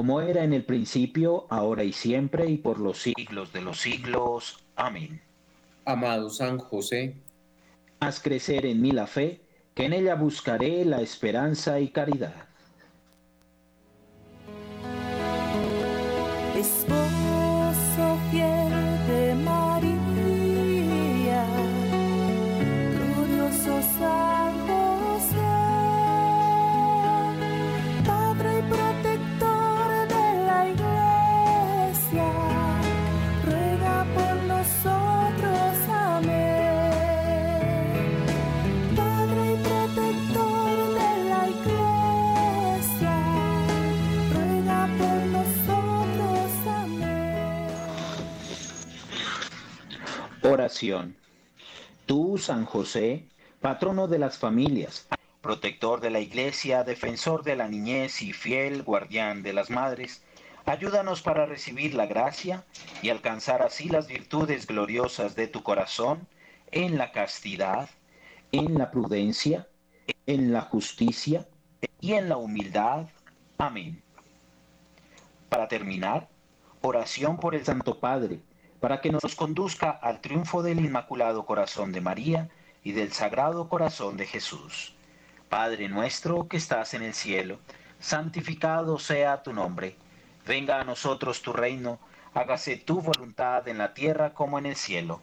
Como 0.00 0.22
era 0.22 0.44
en 0.44 0.54
el 0.54 0.64
principio, 0.64 1.44
ahora 1.50 1.84
y 1.84 1.92
siempre, 1.92 2.48
y 2.48 2.56
por 2.56 2.80
los 2.80 3.02
siglos 3.02 3.52
de 3.52 3.60
los 3.60 3.80
siglos. 3.80 4.64
Amén. 4.74 5.20
Amado 5.84 6.30
San 6.30 6.56
José, 6.56 7.16
Haz 7.98 8.18
crecer 8.18 8.64
en 8.64 8.80
mí 8.80 8.92
la 8.92 9.06
fe, 9.06 9.42
que 9.74 9.84
en 9.84 9.92
ella 9.92 10.14
buscaré 10.14 10.86
la 10.86 11.02
esperanza 11.02 11.80
y 11.80 11.90
caridad. 11.90 12.48
Oración. 50.42 51.16
Tú, 52.06 52.38
San 52.38 52.64
José, 52.64 53.28
patrono 53.60 54.08
de 54.08 54.18
las 54.18 54.38
familias, 54.38 55.06
protector 55.42 56.00
de 56.00 56.08
la 56.08 56.20
iglesia, 56.20 56.82
defensor 56.82 57.44
de 57.44 57.56
la 57.56 57.68
niñez 57.68 58.22
y 58.22 58.32
fiel 58.32 58.82
guardián 58.82 59.42
de 59.42 59.52
las 59.52 59.68
madres, 59.68 60.22
ayúdanos 60.64 61.20
para 61.20 61.44
recibir 61.44 61.94
la 61.94 62.06
gracia 62.06 62.64
y 63.02 63.10
alcanzar 63.10 63.60
así 63.60 63.90
las 63.90 64.08
virtudes 64.08 64.66
gloriosas 64.66 65.36
de 65.36 65.46
tu 65.46 65.62
corazón 65.62 66.26
en 66.70 66.96
la 66.96 67.12
castidad, 67.12 67.90
en 68.50 68.78
la 68.78 68.90
prudencia, 68.90 69.68
en 70.26 70.54
la 70.54 70.62
justicia 70.62 71.46
y 72.00 72.14
en 72.14 72.30
la 72.30 72.38
humildad. 72.38 73.08
Amén. 73.58 74.02
Para 75.50 75.68
terminar, 75.68 76.30
oración 76.80 77.38
por 77.38 77.54
el 77.54 77.64
Santo 77.66 78.00
Padre, 78.00 78.40
para 78.80 79.00
que 79.02 79.12
nos 79.12 79.36
conduzca 79.36 79.90
al 79.90 80.20
triunfo 80.20 80.62
del 80.62 80.80
Inmaculado 80.80 81.44
Corazón 81.44 81.92
de 81.92 82.00
María 82.00 82.48
y 82.82 82.92
del 82.92 83.12
Sagrado 83.12 83.68
Corazón 83.68 84.16
de 84.16 84.26
Jesús. 84.26 84.94
Padre 85.50 85.88
nuestro 85.88 86.48
que 86.48 86.56
estás 86.56 86.94
en 86.94 87.02
el 87.02 87.12
cielo, 87.12 87.58
santificado 87.98 88.98
sea 88.98 89.42
tu 89.42 89.52
nombre. 89.52 89.96
Venga 90.46 90.80
a 90.80 90.84
nosotros 90.84 91.42
tu 91.42 91.52
reino, 91.52 91.98
hágase 92.32 92.76
tu 92.76 93.02
voluntad 93.02 93.68
en 93.68 93.76
la 93.78 93.92
tierra 93.92 94.32
como 94.32 94.58
en 94.58 94.66
el 94.66 94.76
cielo. 94.76 95.20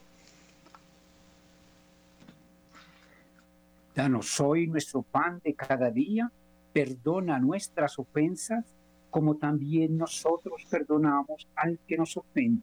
Danos 3.94 4.38
hoy 4.38 4.68
nuestro 4.68 5.02
pan 5.02 5.40
de 5.42 5.54
cada 5.54 5.90
día, 5.90 6.30
perdona 6.72 7.40
nuestras 7.40 7.98
ofensas, 7.98 8.64
como 9.10 9.36
también 9.36 9.98
nosotros 9.98 10.64
perdonamos 10.70 11.48
al 11.56 11.80
que 11.88 11.96
nos 11.96 12.16
ofende. 12.16 12.62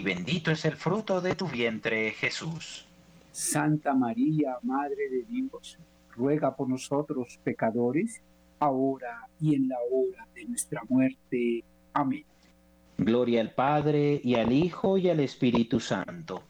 bendito 0.00 0.50
es 0.50 0.64
el 0.64 0.76
fruto 0.76 1.20
de 1.20 1.34
tu 1.34 1.46
vientre, 1.46 2.10
Jesús. 2.12 2.86
Santa 3.32 3.94
María, 3.94 4.58
Madre 4.62 5.08
de 5.10 5.24
Dios, 5.24 5.78
ruega 6.16 6.54
por 6.54 6.68
nosotros 6.68 7.38
pecadores, 7.42 8.20
ahora 8.58 9.28
y 9.40 9.54
en 9.54 9.68
la 9.68 9.76
hora 9.90 10.26
de 10.34 10.44
nuestra 10.44 10.82
muerte. 10.88 11.64
Amén. 11.92 12.24
Gloria 12.96 13.40
al 13.40 13.52
Padre, 13.52 14.20
y 14.22 14.36
al 14.36 14.52
Hijo, 14.52 14.98
y 14.98 15.08
al 15.10 15.20
Espíritu 15.20 15.80
Santo. 15.80 16.42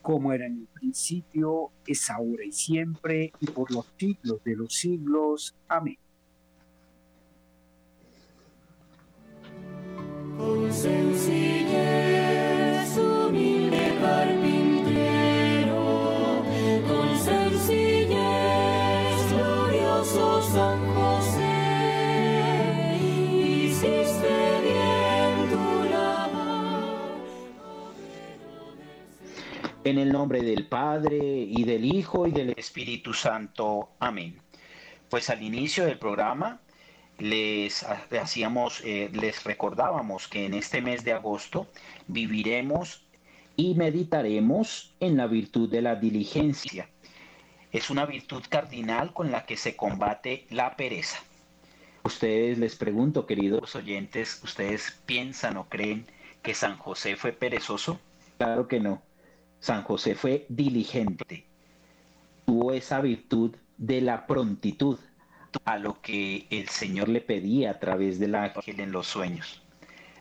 como 0.00 0.32
era 0.32 0.46
en 0.46 0.62
el 0.62 0.66
principio, 0.66 1.70
es 1.86 2.10
ahora 2.10 2.44
y 2.44 2.50
siempre, 2.50 3.32
y 3.40 3.46
por 3.46 3.70
los 3.70 3.86
siglos 3.96 4.42
de 4.42 4.56
los 4.56 4.74
siglos. 4.74 5.54
Amén. 5.68 5.96
Con 10.36 10.72
En 29.84 29.98
el 29.98 30.12
nombre 30.12 30.42
del 30.42 30.66
Padre 30.66 31.18
y 31.18 31.64
del 31.64 31.84
Hijo 31.84 32.26
y 32.26 32.30
del 32.32 32.50
Espíritu 32.56 33.12
Santo. 33.14 33.90
Amén. 33.98 34.38
Pues 35.08 35.28
al 35.28 35.42
inicio 35.42 35.84
del 35.84 35.98
programa 35.98 36.60
les 37.18 37.82
ha- 37.82 38.06
hacíamos, 38.20 38.80
eh, 38.84 39.10
les 39.12 39.42
recordábamos 39.44 40.28
que 40.28 40.46
en 40.46 40.54
este 40.54 40.80
mes 40.80 41.04
de 41.04 41.12
agosto 41.12 41.66
viviremos 42.06 43.04
y 43.56 43.74
meditaremos 43.74 44.94
en 45.00 45.16
la 45.16 45.26
virtud 45.26 45.68
de 45.68 45.82
la 45.82 45.96
diligencia. 45.96 46.88
Es 47.72 47.90
una 47.90 48.06
virtud 48.06 48.42
cardinal 48.48 49.12
con 49.12 49.30
la 49.32 49.44
que 49.46 49.56
se 49.56 49.76
combate 49.76 50.46
la 50.50 50.76
pereza. 50.76 51.18
Ustedes 52.04 52.58
les 52.58 52.76
pregunto, 52.76 53.26
queridos 53.26 53.74
oyentes, 53.76 54.40
¿ustedes 54.44 54.92
piensan 55.06 55.56
o 55.56 55.68
creen 55.68 56.06
que 56.42 56.54
San 56.54 56.76
José 56.76 57.16
fue 57.16 57.32
perezoso? 57.32 58.00
Claro 58.38 58.66
que 58.68 58.80
no. 58.80 59.02
San 59.62 59.84
José 59.84 60.16
fue 60.16 60.44
diligente. 60.48 61.46
Tuvo 62.44 62.72
esa 62.72 63.00
virtud 63.00 63.54
de 63.78 64.00
la 64.00 64.26
prontitud 64.26 64.98
a 65.64 65.78
lo 65.78 66.02
que 66.02 66.48
el 66.50 66.68
Señor 66.68 67.08
le 67.08 67.20
pedía 67.20 67.70
a 67.70 67.78
través 67.78 68.18
del 68.18 68.34
ángel 68.34 68.80
en 68.80 68.90
los 68.90 69.06
sueños. 69.06 69.62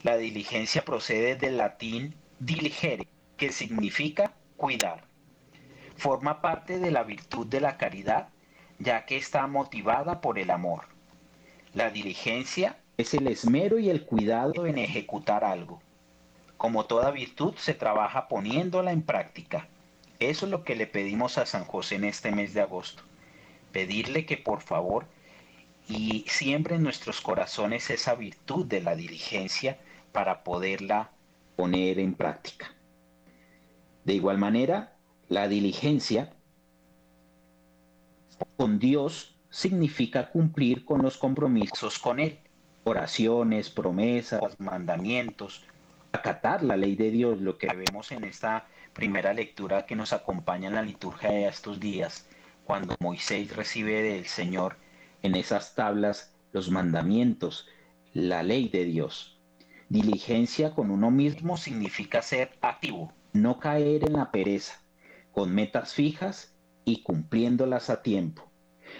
La 0.04 0.17
diligencia 0.17 0.86
procede 0.86 1.38
del 1.38 1.58
latín 1.58 2.13
diligere, 2.38 3.08
que 3.36 3.51
significa 3.51 4.32
cuidar. 4.58 5.06
Forma 5.95 6.39
parte 6.39 6.77
de 6.77 6.91
la 6.91 7.01
virtud 7.01 7.47
de 7.47 7.62
la 7.62 7.77
caridad, 7.77 8.30
ya 8.77 9.08
que 9.08 9.17
está 9.17 9.47
motivada 9.47 10.21
por 10.21 10.38
el 10.38 10.51
amor. 10.51 10.84
La 11.73 11.89
diligencia 11.89 12.77
es 12.95 13.15
el 13.15 13.25
esmero 13.25 13.80
y 13.80 13.89
el 13.89 14.06
cuidado 14.06 14.67
en 14.67 14.77
ejecutar 14.77 15.43
algo. 15.43 15.82
Como 16.62 16.86
toda 16.86 17.10
virtud, 17.10 17.56
se 17.58 17.74
trabaja 17.74 18.28
poniéndola 18.28 18.91
en 18.91 19.02
práctica. 19.02 19.67
Eso 20.19 20.45
es 20.45 20.52
lo 20.52 20.63
que 20.63 20.76
le 20.76 20.86
pedimos 20.86 21.39
a 21.39 21.47
San 21.47 21.65
José 21.65 21.95
en 21.95 22.04
este 22.04 22.32
mes 22.32 22.54
de 22.54 22.62
agosto. 22.62 23.02
Pedirle 23.71 24.28
que 24.28 24.38
por 24.38 24.62
favor 24.62 25.08
y 25.89 26.24
siempre 26.28 26.76
en 26.76 26.84
nuestros 26.84 27.19
corazones 27.19 27.89
esa 27.89 28.13
virtud 28.13 28.67
de 28.67 28.80
la 28.80 28.95
diligencia 28.95 29.80
para 30.12 30.43
poderla 30.43 31.10
poner 31.56 31.97
en 31.97 32.13
práctica. 32.13 32.76
De 34.06 34.13
igual 34.13 34.38
manera, 34.38 34.95
la 35.30 35.47
diligencia 35.47 36.32
con 38.56 38.78
Dios 38.78 39.36
significa 39.50 40.30
cumplir 40.30 40.86
con 40.86 41.02
los 41.02 41.17
compromisos 41.17 41.97
con 41.97 42.19
Él, 42.19 42.38
oraciones, 42.84 43.71
promesas, 43.71 44.60
mandamientos, 44.60 45.65
acatar 46.12 46.63
la 46.63 46.78
ley 46.78 46.95
de 46.95 47.12
Dios, 47.12 47.39
lo 47.41 47.58
que 47.58 47.67
vemos 47.67 48.12
en 48.12 48.24
esta 48.24 48.67
primera 48.93 49.34
lectura 49.34 49.86
que 49.86 49.95
nos 49.95 50.13
acompaña 50.13 50.67
en 50.67 50.76
la 50.76 50.82
liturgia 50.82 51.32
de 51.32 51.47
estos 51.47 51.80
días, 51.80 52.28
cuando 52.65 52.95
Moisés 53.00 53.56
recibe 53.56 54.02
del 54.04 54.26
Señor 54.26 54.78
en 55.21 55.36
esas 55.36 55.76
tablas 55.76 56.34
los 56.52 56.69
mandamientos, 56.69 57.67
la 58.13 58.43
ley 58.43 58.67
de 58.67 58.86
Dios. 58.86 59.39
Diligencia 59.89 60.74
con 60.74 60.91
uno 60.91 61.12
mismo 61.12 61.58
significa 61.58 62.21
ser 62.21 62.58
activo, 62.62 63.13
no 63.34 63.60
caer 63.60 64.06
en 64.06 64.13
la 64.13 64.32
pereza, 64.32 64.82
con 65.32 65.54
metas 65.54 65.93
fijas 65.93 66.56
y 66.86 67.04
cumpliéndolas 67.04 67.89
a 67.89 68.02
tiempo. 68.02 68.52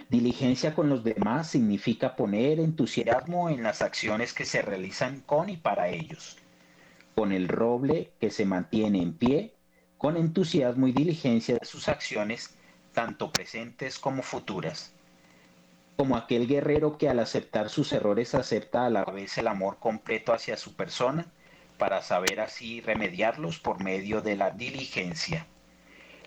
Diligencia 0.10 0.74
con 0.74 0.90
los 0.90 1.04
demás 1.04 1.50
significa 1.50 2.16
poner 2.16 2.60
entusiasmo 2.60 3.50
en 3.50 3.64
las 3.64 3.82
acciones 3.82 4.34
que 4.34 4.46
se 4.46 4.62
realizan 4.62 5.22
con 5.22 5.50
y 5.50 5.58
para 5.58 5.90
ellos. 5.90 6.41
Con 7.16 7.32
el 7.32 7.48
roble 7.48 8.12
que 8.20 8.32
se 8.32 8.46
mantiene 8.46 9.02
en 9.02 9.14
pie, 9.14 9.56
con 9.98 10.18
entusiasmo 10.18 10.88
y 10.88 10.92
diligencia 10.92 11.56
de 11.60 11.66
sus 11.66 11.88
acciones, 11.88 12.56
tanto 12.94 13.32
presentes 13.32 14.00
como 14.00 14.24
futuras. 14.24 14.94
Como 15.98 16.18
aquel 16.18 16.48
guerrero 16.48 16.98
que 16.98 17.10
al 17.10 17.20
aceptar 17.20 17.70
sus 17.70 17.94
errores 17.94 18.34
acepta 18.34 18.86
a 18.86 18.90
la 18.90 19.06
vez 19.06 19.38
el 19.38 19.48
amor 19.48 19.78
completo 19.80 20.34
hacia 20.34 20.58
su 20.58 20.76
persona, 20.76 21.28
para 21.78 22.02
saber 22.02 22.40
así 22.40 22.80
remediarlos 22.82 23.60
por 23.60 23.84
medio 23.84 24.22
de 24.22 24.36
la 24.36 24.52
diligencia. 24.52 25.48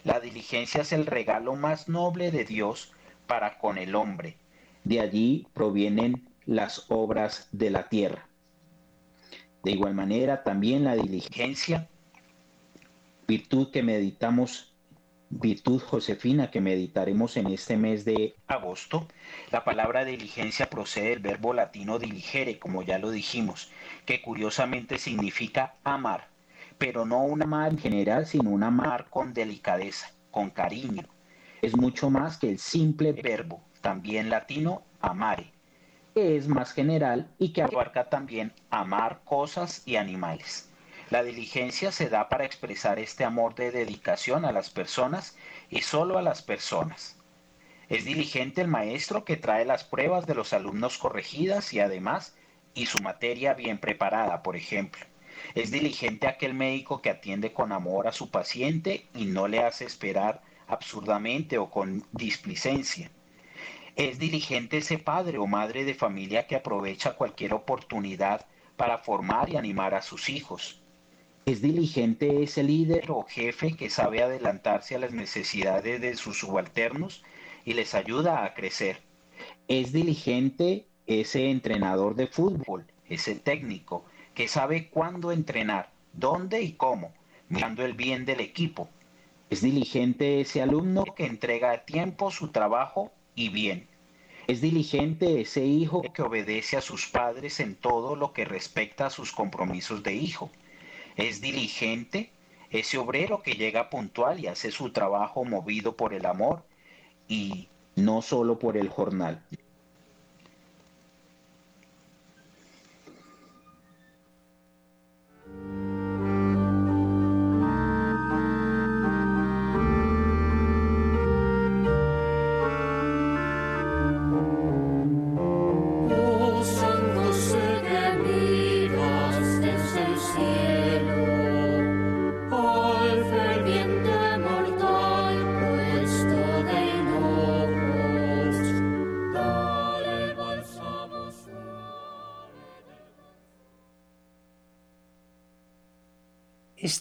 La 0.02 0.20
diligencia 0.20 0.82
es 0.82 0.92
el 0.92 1.06
regalo 1.06 1.54
más 1.54 1.88
noble 1.88 2.30
de 2.30 2.44
Dios 2.44 2.92
para 3.26 3.58
con 3.58 3.78
el 3.78 3.94
hombre. 3.94 4.36
De 4.82 5.00
allí 5.00 5.46
provienen 5.54 6.28
las 6.44 6.86
obras 6.90 7.48
de 7.52 7.70
la 7.70 7.88
tierra. 7.88 8.28
De 9.64 9.70
igual 9.70 9.94
manera, 9.94 10.42
también 10.44 10.84
la 10.84 10.94
diligencia, 10.94 11.88
virtud 13.26 13.70
que 13.70 13.82
meditamos, 13.82 14.74
virtud 15.30 15.80
josefina 15.80 16.50
que 16.50 16.60
meditaremos 16.60 17.38
en 17.38 17.46
este 17.46 17.78
mes 17.78 18.04
de 18.04 18.34
agosto. 18.46 19.08
La 19.50 19.64
palabra 19.64 20.04
diligencia 20.04 20.68
procede 20.68 21.08
del 21.10 21.20
verbo 21.20 21.54
latino 21.54 21.98
diligere, 21.98 22.58
como 22.58 22.82
ya 22.82 22.98
lo 22.98 23.10
dijimos, 23.10 23.70
que 24.04 24.20
curiosamente 24.20 24.98
significa 24.98 25.76
amar, 25.82 26.28
pero 26.76 27.06
no 27.06 27.24
un 27.24 27.42
amar 27.42 27.72
en 27.72 27.78
general, 27.78 28.26
sino 28.26 28.50
un 28.50 28.64
amar 28.64 29.06
con 29.08 29.32
delicadeza, 29.32 30.12
con 30.30 30.50
cariño. 30.50 31.04
Es 31.62 31.74
mucho 31.74 32.10
más 32.10 32.36
que 32.36 32.50
el 32.50 32.58
simple 32.58 33.12
verbo, 33.12 33.62
también 33.80 34.28
latino, 34.28 34.82
amare, 35.00 35.54
que 36.14 36.36
es 36.36 36.46
más 36.46 36.72
general 36.72 37.28
y 37.38 37.52
que 37.52 37.62
abarca 37.62 38.08
también 38.08 38.52
amar 38.70 39.22
cosas 39.24 39.82
y 39.84 39.96
animales. 39.96 40.70
La 41.10 41.22
diligencia 41.22 41.92
se 41.92 42.08
da 42.08 42.28
para 42.28 42.44
expresar 42.44 42.98
este 42.98 43.24
amor 43.24 43.54
de 43.56 43.72
dedicación 43.72 44.44
a 44.44 44.52
las 44.52 44.70
personas 44.70 45.36
y 45.68 45.82
solo 45.82 46.16
a 46.16 46.22
las 46.22 46.40
personas. 46.40 47.18
Es 47.88 48.04
diligente 48.04 48.62
el 48.62 48.68
maestro 48.68 49.24
que 49.24 49.36
trae 49.36 49.64
las 49.64 49.84
pruebas 49.84 50.26
de 50.26 50.34
los 50.34 50.52
alumnos 50.52 50.98
corregidas 50.98 51.72
y 51.74 51.80
además 51.80 52.36
y 52.74 52.86
su 52.86 53.02
materia 53.02 53.54
bien 53.54 53.78
preparada, 53.78 54.42
por 54.42 54.56
ejemplo. 54.56 55.04
Es 55.54 55.70
diligente 55.70 56.26
aquel 56.28 56.54
médico 56.54 57.02
que 57.02 57.10
atiende 57.10 57.52
con 57.52 57.72
amor 57.72 58.06
a 58.06 58.12
su 58.12 58.30
paciente 58.30 59.08
y 59.14 59.26
no 59.26 59.48
le 59.48 59.60
hace 59.60 59.84
esperar 59.84 60.42
absurdamente 60.66 61.58
o 61.58 61.70
con 61.70 62.06
displicencia. 62.12 63.10
Es 63.96 64.18
diligente 64.18 64.78
ese 64.78 64.98
padre 64.98 65.38
o 65.38 65.46
madre 65.46 65.84
de 65.84 65.94
familia 65.94 66.48
que 66.48 66.56
aprovecha 66.56 67.14
cualquier 67.14 67.54
oportunidad 67.54 68.44
para 68.76 68.98
formar 68.98 69.50
y 69.50 69.56
animar 69.56 69.94
a 69.94 70.02
sus 70.02 70.28
hijos. 70.28 70.82
Es 71.46 71.62
diligente 71.62 72.42
ese 72.42 72.64
líder 72.64 73.12
o 73.12 73.22
jefe 73.22 73.76
que 73.76 73.90
sabe 73.90 74.20
adelantarse 74.20 74.96
a 74.96 74.98
las 74.98 75.12
necesidades 75.12 76.00
de 76.00 76.16
sus 76.16 76.40
subalternos 76.40 77.22
y 77.64 77.74
les 77.74 77.94
ayuda 77.94 78.44
a 78.44 78.54
crecer. 78.54 79.00
Es 79.68 79.92
diligente 79.92 80.86
ese 81.06 81.50
entrenador 81.50 82.16
de 82.16 82.26
fútbol, 82.26 82.86
ese 83.08 83.36
técnico, 83.36 84.06
que 84.34 84.48
sabe 84.48 84.88
cuándo 84.88 85.30
entrenar, 85.30 85.92
dónde 86.12 86.62
y 86.62 86.72
cómo, 86.72 87.12
mirando 87.48 87.84
el 87.84 87.92
bien 87.92 88.24
del 88.24 88.40
equipo. 88.40 88.88
Es 89.50 89.60
diligente 89.60 90.40
ese 90.40 90.62
alumno 90.62 91.04
que 91.04 91.26
entrega 91.26 91.70
a 91.70 91.84
tiempo 91.84 92.32
su 92.32 92.48
trabajo 92.48 93.12
y 93.34 93.48
bien. 93.48 93.88
Es 94.46 94.60
diligente 94.60 95.40
ese 95.40 95.64
hijo 95.64 96.02
que 96.02 96.22
obedece 96.22 96.76
a 96.76 96.82
sus 96.82 97.06
padres 97.06 97.60
en 97.60 97.76
todo 97.76 98.14
lo 98.14 98.32
que 98.32 98.44
respecta 98.44 99.06
a 99.06 99.10
sus 99.10 99.32
compromisos 99.32 100.02
de 100.02 100.14
hijo. 100.14 100.50
Es 101.16 101.40
diligente 101.40 102.30
ese 102.70 102.98
obrero 102.98 103.42
que 103.42 103.54
llega 103.54 103.88
puntual 103.88 104.40
y 104.40 104.48
hace 104.48 104.70
su 104.70 104.90
trabajo 104.90 105.44
movido 105.44 105.96
por 105.96 106.12
el 106.12 106.26
amor 106.26 106.64
y 107.28 107.68
no 107.96 108.20
solo 108.20 108.58
por 108.58 108.76
el 108.76 108.88
jornal. 108.88 109.42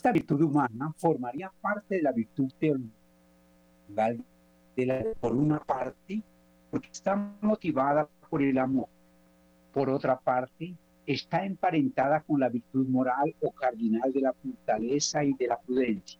Esta 0.04 0.12
virtud 0.12 0.42
humana 0.42 0.94
formaría 0.98 1.50
parte 1.62 1.96
de 1.96 2.02
la 2.02 2.12
virtud 2.12 2.52
teologal 2.60 4.22
de 4.76 4.86
la, 4.86 5.02
por 5.22 5.34
una 5.34 5.62
parte, 5.62 6.22
porque 6.70 6.90
está 6.92 7.16
motivada 7.40 8.10
por 8.30 8.42
el 8.42 8.58
amor. 8.58 8.90
Por 9.72 9.90
otra 9.90 10.20
parte, 10.20 10.76
está 11.06 11.46
emparentada 11.46 12.20
con 12.20 12.42
la 12.42 12.50
virtud 12.50 12.86
moral 12.90 13.34
o 13.40 13.52
cardinal 13.52 14.12
de 14.12 14.20
la 14.20 14.34
fortaleza 14.34 15.24
y 15.24 15.36
de 15.36 15.48
la 15.48 15.62
prudencia. 15.62 16.20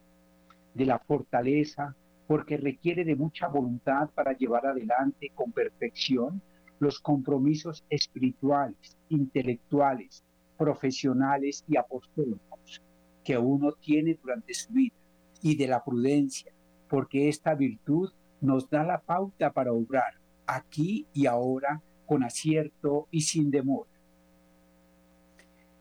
De 0.74 0.86
la 0.86 1.00
fortaleza, 1.00 1.94
porque 2.26 2.56
requiere 2.56 3.04
de 3.04 3.18
mucha 3.18 3.50
voluntad 3.50 4.10
para 4.12 4.32
llevar 4.32 4.66
adelante 4.66 5.30
con 5.36 5.52
perfección 5.52 6.42
los 6.80 7.02
compromisos 7.02 7.84
espirituales, 7.90 8.98
intelectuales, 9.10 10.24
profesionales 10.58 11.66
y 11.68 11.76
apostólicos 11.76 12.82
que 13.24 13.38
uno 13.38 13.72
tiene 13.74 14.18
durante 14.22 14.54
su 14.54 14.72
vida. 14.74 14.96
Y 15.42 15.56
de 15.56 15.68
la 15.68 15.84
prudencia, 15.84 16.54
porque 16.88 17.28
esta 17.28 17.54
virtud 17.54 18.12
nos 18.40 18.70
da 18.70 18.84
la 18.84 19.02
pauta 19.02 19.52
para 19.52 19.74
obrar 19.74 20.14
aquí 20.46 21.06
y 21.14 21.26
ahora 21.26 21.82
con 22.06 22.24
acierto 22.24 23.08
y 23.12 23.22
sin 23.22 23.52
demora. 23.52 23.90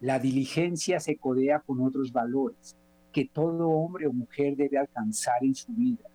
La 0.00 0.18
diligencia 0.18 0.98
se 0.98 1.16
codea 1.16 1.60
con 1.60 1.80
otros 1.80 2.12
valores 2.12 2.76
que 3.12 3.26
todo 3.26 3.68
hombre 3.68 4.06
o 4.06 4.12
mujer 4.12 4.56
debe 4.56 4.78
alcanzar 4.78 5.44
en 5.44 5.54
su 5.54 5.72
vida. 5.72 6.08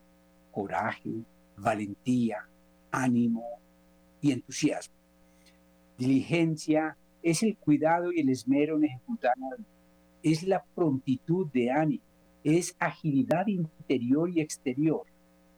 Coraje, 0.52 1.12
valentía, 1.56 2.48
ánimo 2.92 3.46
y 4.20 4.32
entusiasmo. 4.32 4.96
Diligencia 5.98 6.98
es 7.24 7.44
el 7.44 7.56
cuidado 7.58 8.12
y 8.12 8.20
el 8.20 8.30
esmero 8.30 8.78
en 8.78 8.86
ejecutar 8.86 9.34
es 10.32 10.44
la 10.44 10.64
prontitud 10.76 11.48
de 11.52 11.72
ánimo, 11.72 12.04
es 12.44 12.76
agilidad 12.80 13.48
interior 13.48 14.30
y 14.30 14.42
exterior, 14.42 15.04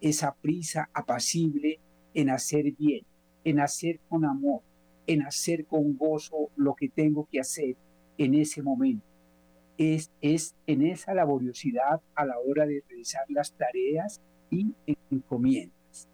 esa 0.01 0.33
prisa 0.33 0.89
apacible 0.93 1.79
en 2.13 2.29
hacer 2.29 2.71
bien, 2.73 3.05
en 3.43 3.59
hacer 3.59 3.99
con 4.09 4.25
amor, 4.25 4.61
en 5.07 5.23
hacer 5.23 5.65
con 5.65 5.97
gozo 5.97 6.49
lo 6.55 6.75
que 6.75 6.89
tengo 6.89 7.27
que 7.31 7.39
hacer 7.39 7.75
en 8.17 8.35
ese 8.35 8.61
momento. 8.61 9.05
Es, 9.77 10.11
es 10.21 10.55
en 10.67 10.85
esa 10.85 11.13
laboriosidad 11.13 12.01
a 12.15 12.25
la 12.25 12.37
hora 12.39 12.65
de 12.65 12.83
realizar 12.87 13.23
las 13.29 13.53
tareas 13.53 14.21
y 14.51 14.73
encomiendas. 15.09 16.07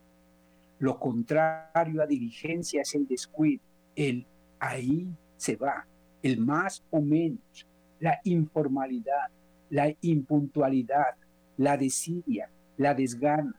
Lo 0.77 0.99
contrario 0.99 2.01
a 2.01 2.05
diligencia 2.05 2.81
es 2.81 2.93
el 2.95 3.07
descuido, 3.07 3.63
el 3.95 4.27
ahí 4.59 5.07
se 5.37 5.55
va, 5.55 5.87
el 6.21 6.39
más 6.39 6.83
o 6.91 7.01
menos, 7.01 7.67
la 7.99 8.19
informalidad, 8.23 9.29
la 9.69 9.93
impuntualidad, 10.01 11.15
la 11.57 11.77
desidia, 11.77 12.49
la 12.77 12.93
desgana. 12.93 13.55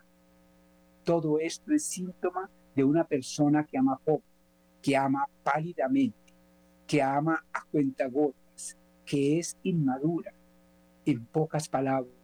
Todo 1.05 1.39
esto 1.39 1.73
es 1.73 1.85
síntoma 1.85 2.51
de 2.75 2.85
una 2.85 3.05
persona 3.05 3.65
que 3.65 3.79
ama 3.79 3.99
poco, 4.05 4.25
que 4.83 4.97
ama 4.97 5.27
pálidamente, 5.43 6.35
que 6.87 7.03
ama 7.03 7.45
a 7.53 7.65
cuentagotas, 7.71 8.77
que 9.05 9.39
es 9.39 9.57
inmadura. 9.63 10.33
En 11.05 11.25
pocas 11.27 11.69
palabras, 11.69 12.16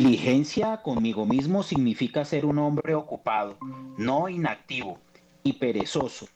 Diligencia 0.00 0.78
conmigo 0.78 1.26
mismo 1.26 1.62
significa 1.62 2.24
ser 2.24 2.46
un 2.46 2.58
hombre 2.58 2.94
ocupado, 2.94 3.58
no 3.98 4.30
inactivo 4.30 4.98
y 5.42 5.52
perezoso. 5.52 6.26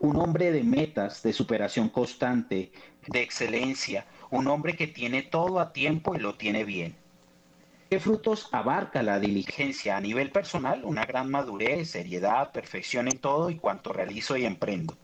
Un 0.00 0.16
hombre 0.16 0.50
de 0.50 0.64
metas, 0.64 1.22
de 1.22 1.32
superación 1.32 1.90
constante, 1.90 2.72
de 3.06 3.22
excelencia, 3.22 4.04
un 4.32 4.48
hombre 4.48 4.74
que 4.74 4.88
tiene 4.88 5.22
todo 5.22 5.60
a 5.60 5.72
tiempo 5.72 6.16
y 6.16 6.18
lo 6.18 6.34
tiene 6.34 6.64
bien. 6.64 6.96
¿Qué 7.88 8.00
frutos 8.00 8.48
abarca 8.50 9.04
la 9.04 9.20
diligencia 9.20 9.96
a 9.96 10.00
nivel 10.00 10.32
personal? 10.32 10.82
Una 10.84 11.06
gran 11.06 11.30
madurez, 11.30 11.90
seriedad, 11.90 12.50
perfección 12.50 13.06
en 13.06 13.18
todo 13.18 13.48
y 13.50 13.58
cuanto 13.58 13.92
realizo 13.92 14.36
y 14.36 14.44
emprendo. 14.44 14.96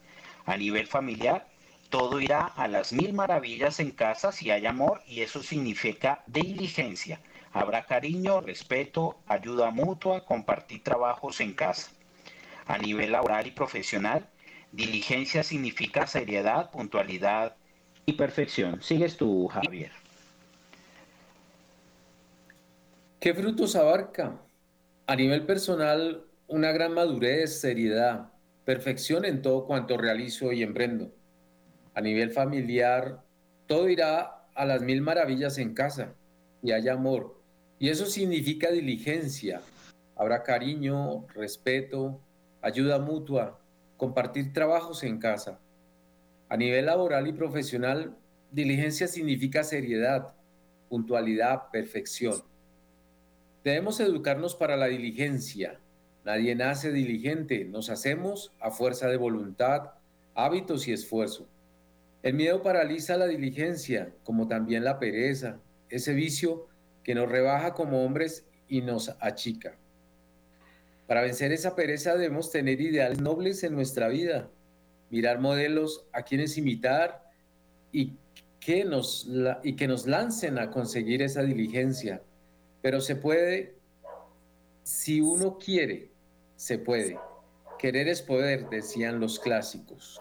A 0.46 0.56
nivel 0.56 0.88
familiar, 0.88 1.46
todo 1.88 2.20
irá 2.20 2.46
a 2.46 2.68
las 2.68 2.92
mil 2.92 3.12
maravillas 3.12 3.80
en 3.80 3.90
casa 3.90 4.32
si 4.32 4.50
hay 4.50 4.66
amor 4.66 5.02
y 5.06 5.20
eso 5.20 5.42
significa 5.42 6.22
diligencia. 6.26 7.20
Habrá 7.52 7.86
cariño, 7.86 8.40
respeto, 8.40 9.18
ayuda 9.26 9.70
mutua, 9.70 10.24
compartir 10.24 10.82
trabajos 10.82 11.40
en 11.40 11.54
casa. 11.54 11.90
A 12.66 12.78
nivel 12.78 13.12
laboral 13.12 13.46
y 13.46 13.50
profesional, 13.52 14.28
diligencia 14.72 15.42
significa 15.42 16.06
seriedad, 16.06 16.70
puntualidad 16.70 17.56
y 18.04 18.12
perfección. 18.12 18.82
Sigues 18.82 19.16
tú, 19.16 19.48
Javier. 19.48 19.92
¿Qué 23.20 23.32
frutos 23.32 23.74
abarca? 23.74 24.40
A 25.06 25.16
nivel 25.16 25.46
personal, 25.46 26.24
una 26.48 26.72
gran 26.72 26.92
madurez, 26.92 27.60
seriedad, 27.60 28.32
perfección 28.64 29.24
en 29.24 29.40
todo 29.40 29.66
cuanto 29.66 29.96
realizo 29.96 30.52
y 30.52 30.62
emprendo. 30.62 31.15
A 31.96 32.02
nivel 32.02 32.30
familiar, 32.30 33.22
todo 33.66 33.88
irá 33.88 34.44
a 34.54 34.66
las 34.66 34.82
mil 34.82 35.00
maravillas 35.00 35.56
en 35.56 35.72
casa 35.72 36.12
y 36.62 36.72
hay 36.72 36.90
amor. 36.90 37.40
Y 37.78 37.88
eso 37.88 38.04
significa 38.04 38.70
diligencia. 38.70 39.62
Habrá 40.14 40.42
cariño, 40.42 41.26
respeto, 41.28 42.20
ayuda 42.60 42.98
mutua, 42.98 43.58
compartir 43.96 44.52
trabajos 44.52 45.04
en 45.04 45.18
casa. 45.18 45.58
A 46.50 46.58
nivel 46.58 46.84
laboral 46.84 47.28
y 47.28 47.32
profesional, 47.32 48.14
diligencia 48.52 49.08
significa 49.08 49.64
seriedad, 49.64 50.34
puntualidad, 50.90 51.70
perfección. 51.70 52.42
Debemos 53.64 54.00
educarnos 54.00 54.54
para 54.54 54.76
la 54.76 54.88
diligencia. 54.88 55.80
Nadie 56.26 56.54
nace 56.56 56.92
diligente, 56.92 57.64
nos 57.64 57.88
hacemos 57.88 58.52
a 58.60 58.70
fuerza 58.70 59.08
de 59.08 59.16
voluntad, 59.16 59.92
hábitos 60.34 60.88
y 60.88 60.92
esfuerzo. 60.92 61.48
El 62.26 62.34
miedo 62.34 62.60
paraliza 62.60 63.16
la 63.16 63.28
diligencia, 63.28 64.12
como 64.24 64.48
también 64.48 64.82
la 64.82 64.98
pereza, 64.98 65.60
ese 65.88 66.12
vicio 66.12 66.66
que 67.04 67.14
nos 67.14 67.30
rebaja 67.30 67.72
como 67.72 68.04
hombres 68.04 68.44
y 68.66 68.80
nos 68.80 69.14
achica. 69.20 69.76
Para 71.06 71.22
vencer 71.22 71.52
esa 71.52 71.76
pereza 71.76 72.16
debemos 72.16 72.50
tener 72.50 72.80
ideales 72.80 73.20
nobles 73.20 73.62
en 73.62 73.76
nuestra 73.76 74.08
vida, 74.08 74.50
mirar 75.08 75.38
modelos 75.38 76.08
a 76.12 76.22
quienes 76.22 76.58
imitar 76.58 77.30
y 77.92 78.14
que 78.58 78.84
nos, 78.84 79.30
y 79.62 79.76
que 79.76 79.86
nos 79.86 80.08
lancen 80.08 80.58
a 80.58 80.72
conseguir 80.72 81.22
esa 81.22 81.44
diligencia. 81.44 82.22
Pero 82.82 83.00
se 83.00 83.14
puede, 83.14 83.76
si 84.82 85.20
uno 85.20 85.58
quiere, 85.58 86.10
se 86.56 86.76
puede. 86.76 87.20
Querer 87.78 88.08
es 88.08 88.20
poder, 88.20 88.68
decían 88.68 89.20
los 89.20 89.38
clásicos. 89.38 90.20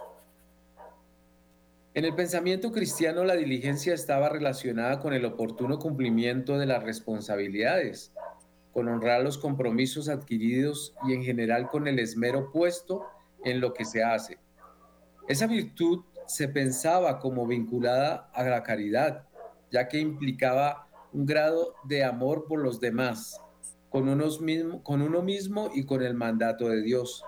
En 1.96 2.04
el 2.04 2.14
pensamiento 2.14 2.74
cristiano 2.74 3.24
la 3.24 3.38
diligencia 3.38 3.94
estaba 3.94 4.28
relacionada 4.28 5.00
con 5.00 5.14
el 5.14 5.24
oportuno 5.24 5.80
cumplimiento 5.80 6.58
de 6.58 6.66
las 6.66 6.84
responsabilidades, 6.84 8.12
con 8.74 8.90
honrar 8.90 9.24
los 9.24 9.38
compromisos 9.38 10.10
adquiridos 10.10 10.94
y 11.08 11.14
en 11.14 11.24
general 11.24 11.70
con 11.70 11.88
el 11.88 12.00
esmero 12.00 12.52
puesto 12.52 13.06
en 13.46 13.62
lo 13.62 13.74
que 13.74 13.86
se 13.86 14.04
hace. 14.04 14.40
Esa 15.30 15.48
virtud 15.48 16.04
se 16.28 16.50
pensaba 16.50 17.18
como 17.18 17.48
vinculada 17.48 18.30
a 18.34 18.44
la 18.44 18.62
caridad, 18.62 19.24
ya 19.72 19.88
que 19.88 19.98
implicaba 19.98 20.90
un 21.14 21.26
grado 21.26 21.76
de 21.86 22.04
amor 22.04 22.44
por 22.46 22.60
los 22.60 22.82
demás, 22.82 23.40
con, 23.90 24.04
con 24.84 25.02
uno 25.02 25.22
mismo 25.22 25.72
y 25.74 25.86
con 25.86 26.04
el 26.04 26.14
mandato 26.14 26.68
de 26.68 26.82
Dios. 26.82 27.24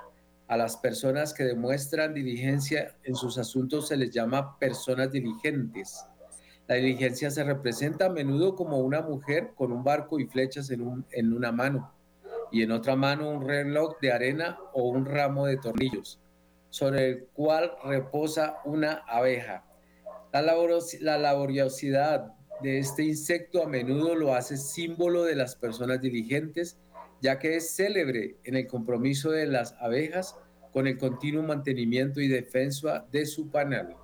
A 0.47 0.55
las 0.57 0.77
personas 0.77 1.33
que 1.33 1.43
demuestran 1.43 2.13
diligencia 2.13 2.95
en 3.03 3.15
sus 3.15 3.37
asuntos 3.37 3.89
se 3.89 3.97
les 3.97 4.11
llama 4.11 4.57
personas 4.59 5.11
diligentes. 5.11 6.05
La 6.67 6.75
diligencia 6.75 7.29
se 7.31 7.43
representa 7.43 8.05
a 8.05 8.09
menudo 8.09 8.55
como 8.55 8.77
una 8.79 9.01
mujer 9.01 9.51
con 9.55 9.71
un 9.71 9.83
barco 9.83 10.19
y 10.19 10.25
flechas 10.27 10.69
en, 10.69 10.81
un- 10.81 11.05
en 11.11 11.33
una 11.33 11.51
mano. 11.51 11.93
y 12.49 12.61
en 12.61 12.71
otra 12.71 12.95
mano 12.95 13.29
un 13.29 13.45
reloj 13.45 13.97
de 14.01 14.13
arena 14.13 14.57
o 14.71 14.87
un 14.87 15.05
ramo 15.05 15.45
de 15.47 15.57
tornillos, 15.57 16.17
sobre 16.69 17.09
el 17.09 17.25
cual 17.33 17.73
reposa 17.83 18.59
una 18.63 19.03
abeja. 19.05 19.65
La, 20.31 20.41
laboros- 20.41 20.97
la 21.01 21.17
laboriosidad 21.17 22.31
de 22.61 22.79
este 22.79 23.03
insecto 23.03 23.63
a 23.63 23.67
menudo 23.67 24.15
lo 24.15 24.33
hace 24.33 24.55
símbolo 24.55 25.23
de 25.25 25.35
las 25.35 25.57
personas 25.57 25.99
diligentes, 25.99 26.77
ya 27.21 27.39
que 27.39 27.55
es 27.55 27.75
célebre 27.75 28.37
en 28.43 28.55
el 28.55 28.67
compromiso 28.67 29.31
de 29.31 29.47
las 29.47 29.73
abejas 29.79 30.35
con 30.71 30.87
el 30.87 30.97
continuo 30.97 31.43
mantenimiento 31.43 32.21
y 32.21 32.27
defensa 32.27 33.05
de 33.11 33.25
su 33.25 33.49
panal. 33.49 33.95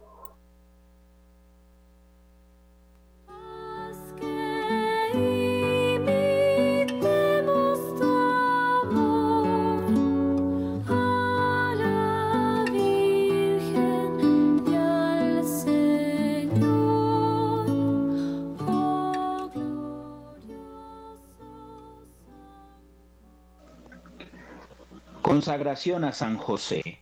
Consagración 25.53 26.03
a 26.03 26.13
San 26.13 26.37
José. 26.39 26.97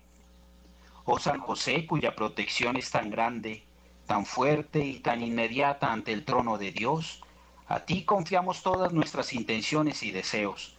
Oh 1.05 1.17
San 1.19 1.39
José, 1.39 1.87
cuya 1.87 2.17
protección 2.17 2.75
es 2.75 2.91
tan 2.91 3.09
grande, 3.09 3.63
tan 4.07 4.25
fuerte 4.25 4.85
y 4.85 4.99
tan 4.99 5.23
inmediata 5.23 5.93
ante 5.93 6.11
el 6.11 6.25
trono 6.25 6.57
de 6.57 6.73
Dios, 6.73 7.21
a 7.69 7.85
ti 7.85 8.03
confiamos 8.03 8.61
todas 8.61 8.91
nuestras 8.91 9.31
intenciones 9.31 10.03
y 10.03 10.11
deseos. 10.11 10.75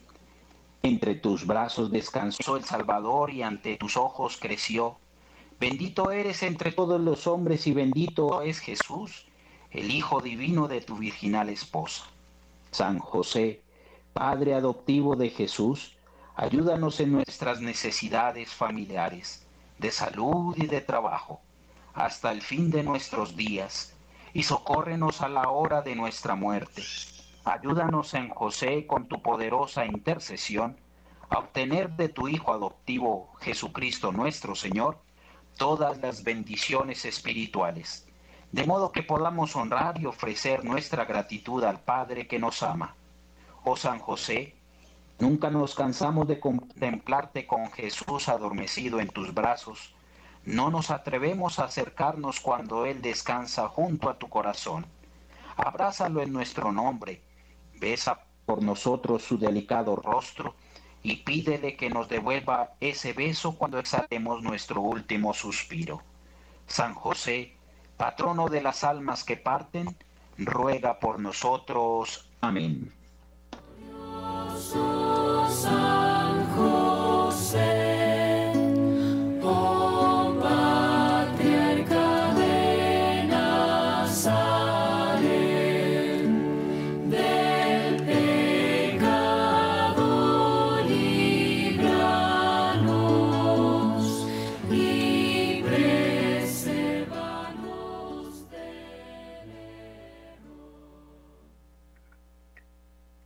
Entre 0.83 1.15
tus 1.15 1.47
brazos 1.47 1.91
descansó 1.91 2.59
el 2.59 2.65
Salvador 2.65 3.31
y 3.31 3.43
ante 3.43 3.79
tus 3.79 3.97
ojos 3.97 4.37
creció. 4.39 4.99
Bendito 5.59 6.11
eres 6.11 6.43
entre 6.43 6.73
todos 6.73 7.01
los 7.01 7.27
hombres 7.27 7.67
y 7.67 7.73
bendito 7.73 8.43
es 8.43 8.59
Jesús, 8.59 9.25
el 9.71 9.91
Hijo 9.91 10.21
divino 10.21 10.69
de 10.69 10.83
tu 10.83 10.97
virginal 10.99 11.49
esposa. 11.49 12.05
San 12.71 12.99
José, 12.99 13.63
Padre 14.13 14.53
adoptivo 14.53 15.17
de 15.17 15.31
Jesús, 15.31 15.97
ayúdanos 16.37 17.01
en 17.01 17.13
nuestras 17.13 17.61
necesidades 17.61 18.53
familiares, 18.53 19.47
de 19.79 19.91
salud 19.91 20.55
y 20.57 20.67
de 20.67 20.81
trabajo, 20.81 21.41
hasta 21.95 22.33
el 22.33 22.43
fin 22.43 22.71
de 22.71 22.83
nuestros 22.83 23.37
días, 23.37 23.95
y 24.33 24.45
socórrenos 24.45 25.21
a 25.21 25.29
la 25.29 25.51
hora 25.51 25.83
de 25.83 25.95
nuestra 25.95 26.35
muerte. 26.35 26.83
Ayúdanos 27.45 28.15
en 28.15 28.31
José 28.31 28.87
con 28.87 29.09
tu 29.09 29.21
poderosa 29.21 29.85
intercesión 29.85 30.77
a 31.29 31.39
obtener 31.39 31.91
de 31.91 32.09
tu 32.09 32.29
Hijo 32.29 32.53
adoptivo 32.53 33.33
Jesucristo 33.41 34.13
nuestro 34.13 34.55
Señor 34.55 34.99
todas 35.57 35.99
las 35.99 36.25
bendiciones 36.25 37.05
espirituales, 37.05 38.07
de 38.53 38.65
modo 38.65 38.93
que 38.93 39.03
podamos 39.03 39.55
honrar 39.57 40.01
y 40.01 40.07
ofrecer 40.07 40.65
nuestra 40.65 41.05
gratitud 41.05 41.65
al 41.65 41.81
Padre 41.81 42.27
que 42.27 42.39
nos 42.39 42.63
ama. 42.63 42.95
Oh 43.65 43.77
San 43.77 43.99
José, 43.99 44.57
nunca 45.23 45.51
nos 45.51 45.77
cansamos 45.77 46.27
de 46.27 46.41
contemplarte 46.41 47.47
con 47.47 47.71
Jesús 47.71 48.29
adormecido 48.29 48.99
en 48.99 49.07
tus 49.07 49.33
brazos. 49.33 49.95
No 50.45 50.69
nos 50.69 50.91
atrevemos 50.91 51.61
a 51.61 51.67
acercarnos 51.67 52.41
cuando 52.41 52.87
Él 52.87 53.01
descansa 53.01 53.69
junto 53.69 54.11
a 54.11 54.19
tu 54.19 54.29
corazón. 54.29 54.85
Abrázalo 55.57 56.23
en 56.23 56.33
nuestro 56.33 56.73
nombre, 56.73 57.23
besa 57.79 58.25
por 58.47 58.65
nosotros 58.65 59.23
su 59.23 59.39
delicado 59.39 59.95
rostro 59.95 60.57
y 61.05 61.19
pídele 61.19 61.77
que 61.77 61.89
nos 61.89 62.09
devuelva 62.09 62.73
ese 62.81 63.13
beso 63.13 63.53
cuando 63.57 63.79
exhalemos 63.79 64.43
nuestro 64.43 64.81
último 64.81 65.35
suspiro. 65.35 66.03
San 66.67 66.95
José, 66.95 67.55
patrono 67.97 68.49
de 68.49 68.61
las 68.61 68.83
almas 68.83 69.23
que 69.23 69.37
parten, 69.37 69.97
ruega 70.37 70.99
por 70.99 71.21
nosotros. 71.21 72.29
Amén. 72.41 72.93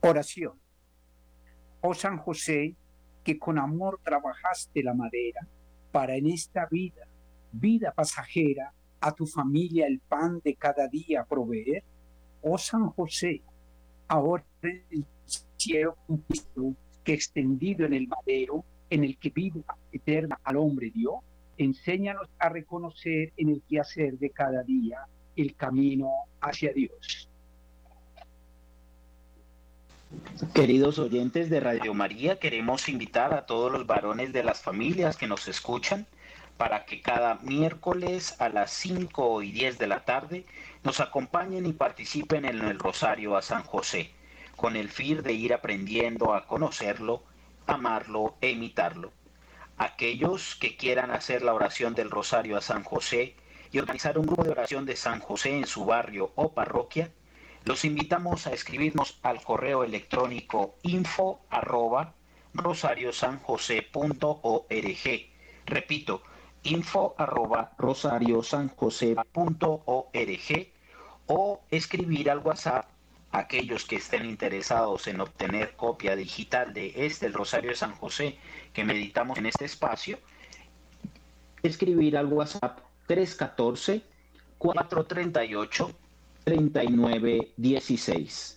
Oración. 0.09 0.53
Oh 1.81 1.93
San 1.93 2.19
José, 2.19 2.77
que 3.25 3.41
con 3.41 3.59
amor 3.59 3.99
trabajaste 4.05 4.85
la 4.85 4.95
madera 4.95 5.49
para 5.91 6.15
en 6.15 6.29
esta 6.29 6.67
vida, 6.71 7.09
vida 7.51 7.93
pasajera, 7.93 8.73
a 9.01 9.13
tu 9.13 9.27
familia 9.27 9.89
el 9.89 9.99
pan 9.99 10.41
de 10.45 10.55
cada 10.55 10.87
día 10.87 11.25
proveer. 11.25 11.83
Oh 12.41 12.57
San 12.57 12.89
José, 12.91 13.43
ahora 14.07 14.45
en 14.63 14.85
el 14.91 15.07
cielo 15.57 15.97
que 17.03 17.13
extendido 17.13 17.85
en 17.85 17.95
el 17.95 18.07
madero, 18.07 18.65
en 18.89 19.03
el 19.03 19.19
que 19.19 19.31
vida 19.31 19.65
eterna 19.91 20.39
al 20.45 20.57
hombre 20.57 20.93
dio, 20.93 21.25
enséñanos 21.59 22.29
a 22.39 22.49
reconocer 22.49 23.33
en 23.37 23.49
el 23.49 23.63
quehacer 23.69 24.19
de 24.19 24.31
cada 24.31 24.63
día 24.63 25.01
el 25.35 25.57
camino 25.57 26.11
hacia 26.41 26.73
Dios. 26.73 27.29
Queridos 30.55 31.01
oyentes 31.01 31.51
de 31.51 31.59
Radio 31.59 31.93
María, 31.93 32.39
queremos 32.39 32.89
invitar 32.89 33.35
a 33.35 33.45
todos 33.45 33.73
los 33.73 33.89
varones 33.89 34.33
de 34.33 34.45
las 34.45 34.63
familias 34.63 35.17
que 35.17 35.27
nos 35.27 35.49
escuchan 35.49 36.07
para 36.57 36.85
que 36.85 37.03
cada 37.03 37.35
miércoles 37.43 38.41
a 38.41 38.49
las 38.49 38.71
5 38.71 39.43
y 39.43 39.51
10 39.51 39.79
de 39.79 39.87
la 39.89 40.05
tarde 40.05 40.47
nos 40.85 41.01
acompañen 41.01 41.67
y 41.67 41.73
participen 41.73 42.45
en 42.45 42.61
el 42.61 42.79
Rosario 42.79 43.37
a 43.37 43.43
San 43.43 43.65
José, 43.65 44.13
con 44.55 44.77
el 44.77 44.91
fin 44.91 45.23
de 45.23 45.33
ir 45.33 45.53
aprendiendo 45.53 46.35
a 46.35 46.47
conocerlo, 46.47 47.25
amarlo 47.67 48.37
e 48.41 48.51
imitarlo. 48.51 49.13
Aquellos 49.77 50.55
que 50.55 50.77
quieran 50.77 51.11
hacer 51.11 51.43
la 51.43 51.53
oración 51.53 51.95
del 51.95 52.13
Rosario 52.13 52.57
a 52.57 52.63
San 52.63 52.85
José 52.85 53.35
y 53.73 53.81
organizar 53.81 54.19
un 54.19 54.27
grupo 54.27 54.45
de 54.45 54.51
oración 54.51 54.87
de 54.87 54.95
San 54.95 55.19
José 55.19 55.59
en 55.59 55.67
su 55.67 55.85
barrio 55.85 56.31
o 56.37 56.53
parroquia, 56.53 57.11
los 57.67 57.85
invitamos 57.85 58.47
a 58.47 58.53
escribirnos 58.53 59.19
al 59.25 59.43
correo 59.43 59.83
electrónico 59.83 60.77
info 60.83 61.41
arroba 61.51 62.15
rosariosanjose.org. 62.55 65.31
Repito, 65.67 66.23
info 66.63 67.17
arroba 67.19 67.73
rosariosanjose.org 67.77 70.73
o 71.27 71.61
escribir 71.69 72.31
al 72.31 72.39
WhatsApp 72.39 72.89
aquellos 73.33 73.85
que 73.85 73.97
estén 73.97 74.27
interesados 74.27 75.09
en 75.09 75.21
obtener 75.21 75.75
copia 75.75 76.15
digital 76.15 76.73
de 76.73 76.93
este 76.95 77.29
Rosario 77.31 77.71
de 77.71 77.77
San 77.77 77.97
José 77.97 78.39
que 78.73 78.85
meditamos 78.85 79.39
en 79.39 79.47
este 79.47 79.65
espacio. 79.65 80.21
Escribir 81.65 82.17
al 82.17 82.27
WhatsApp 82.27 82.79
314 83.09 84.05
438 84.57 86.06
3916. 86.47 88.56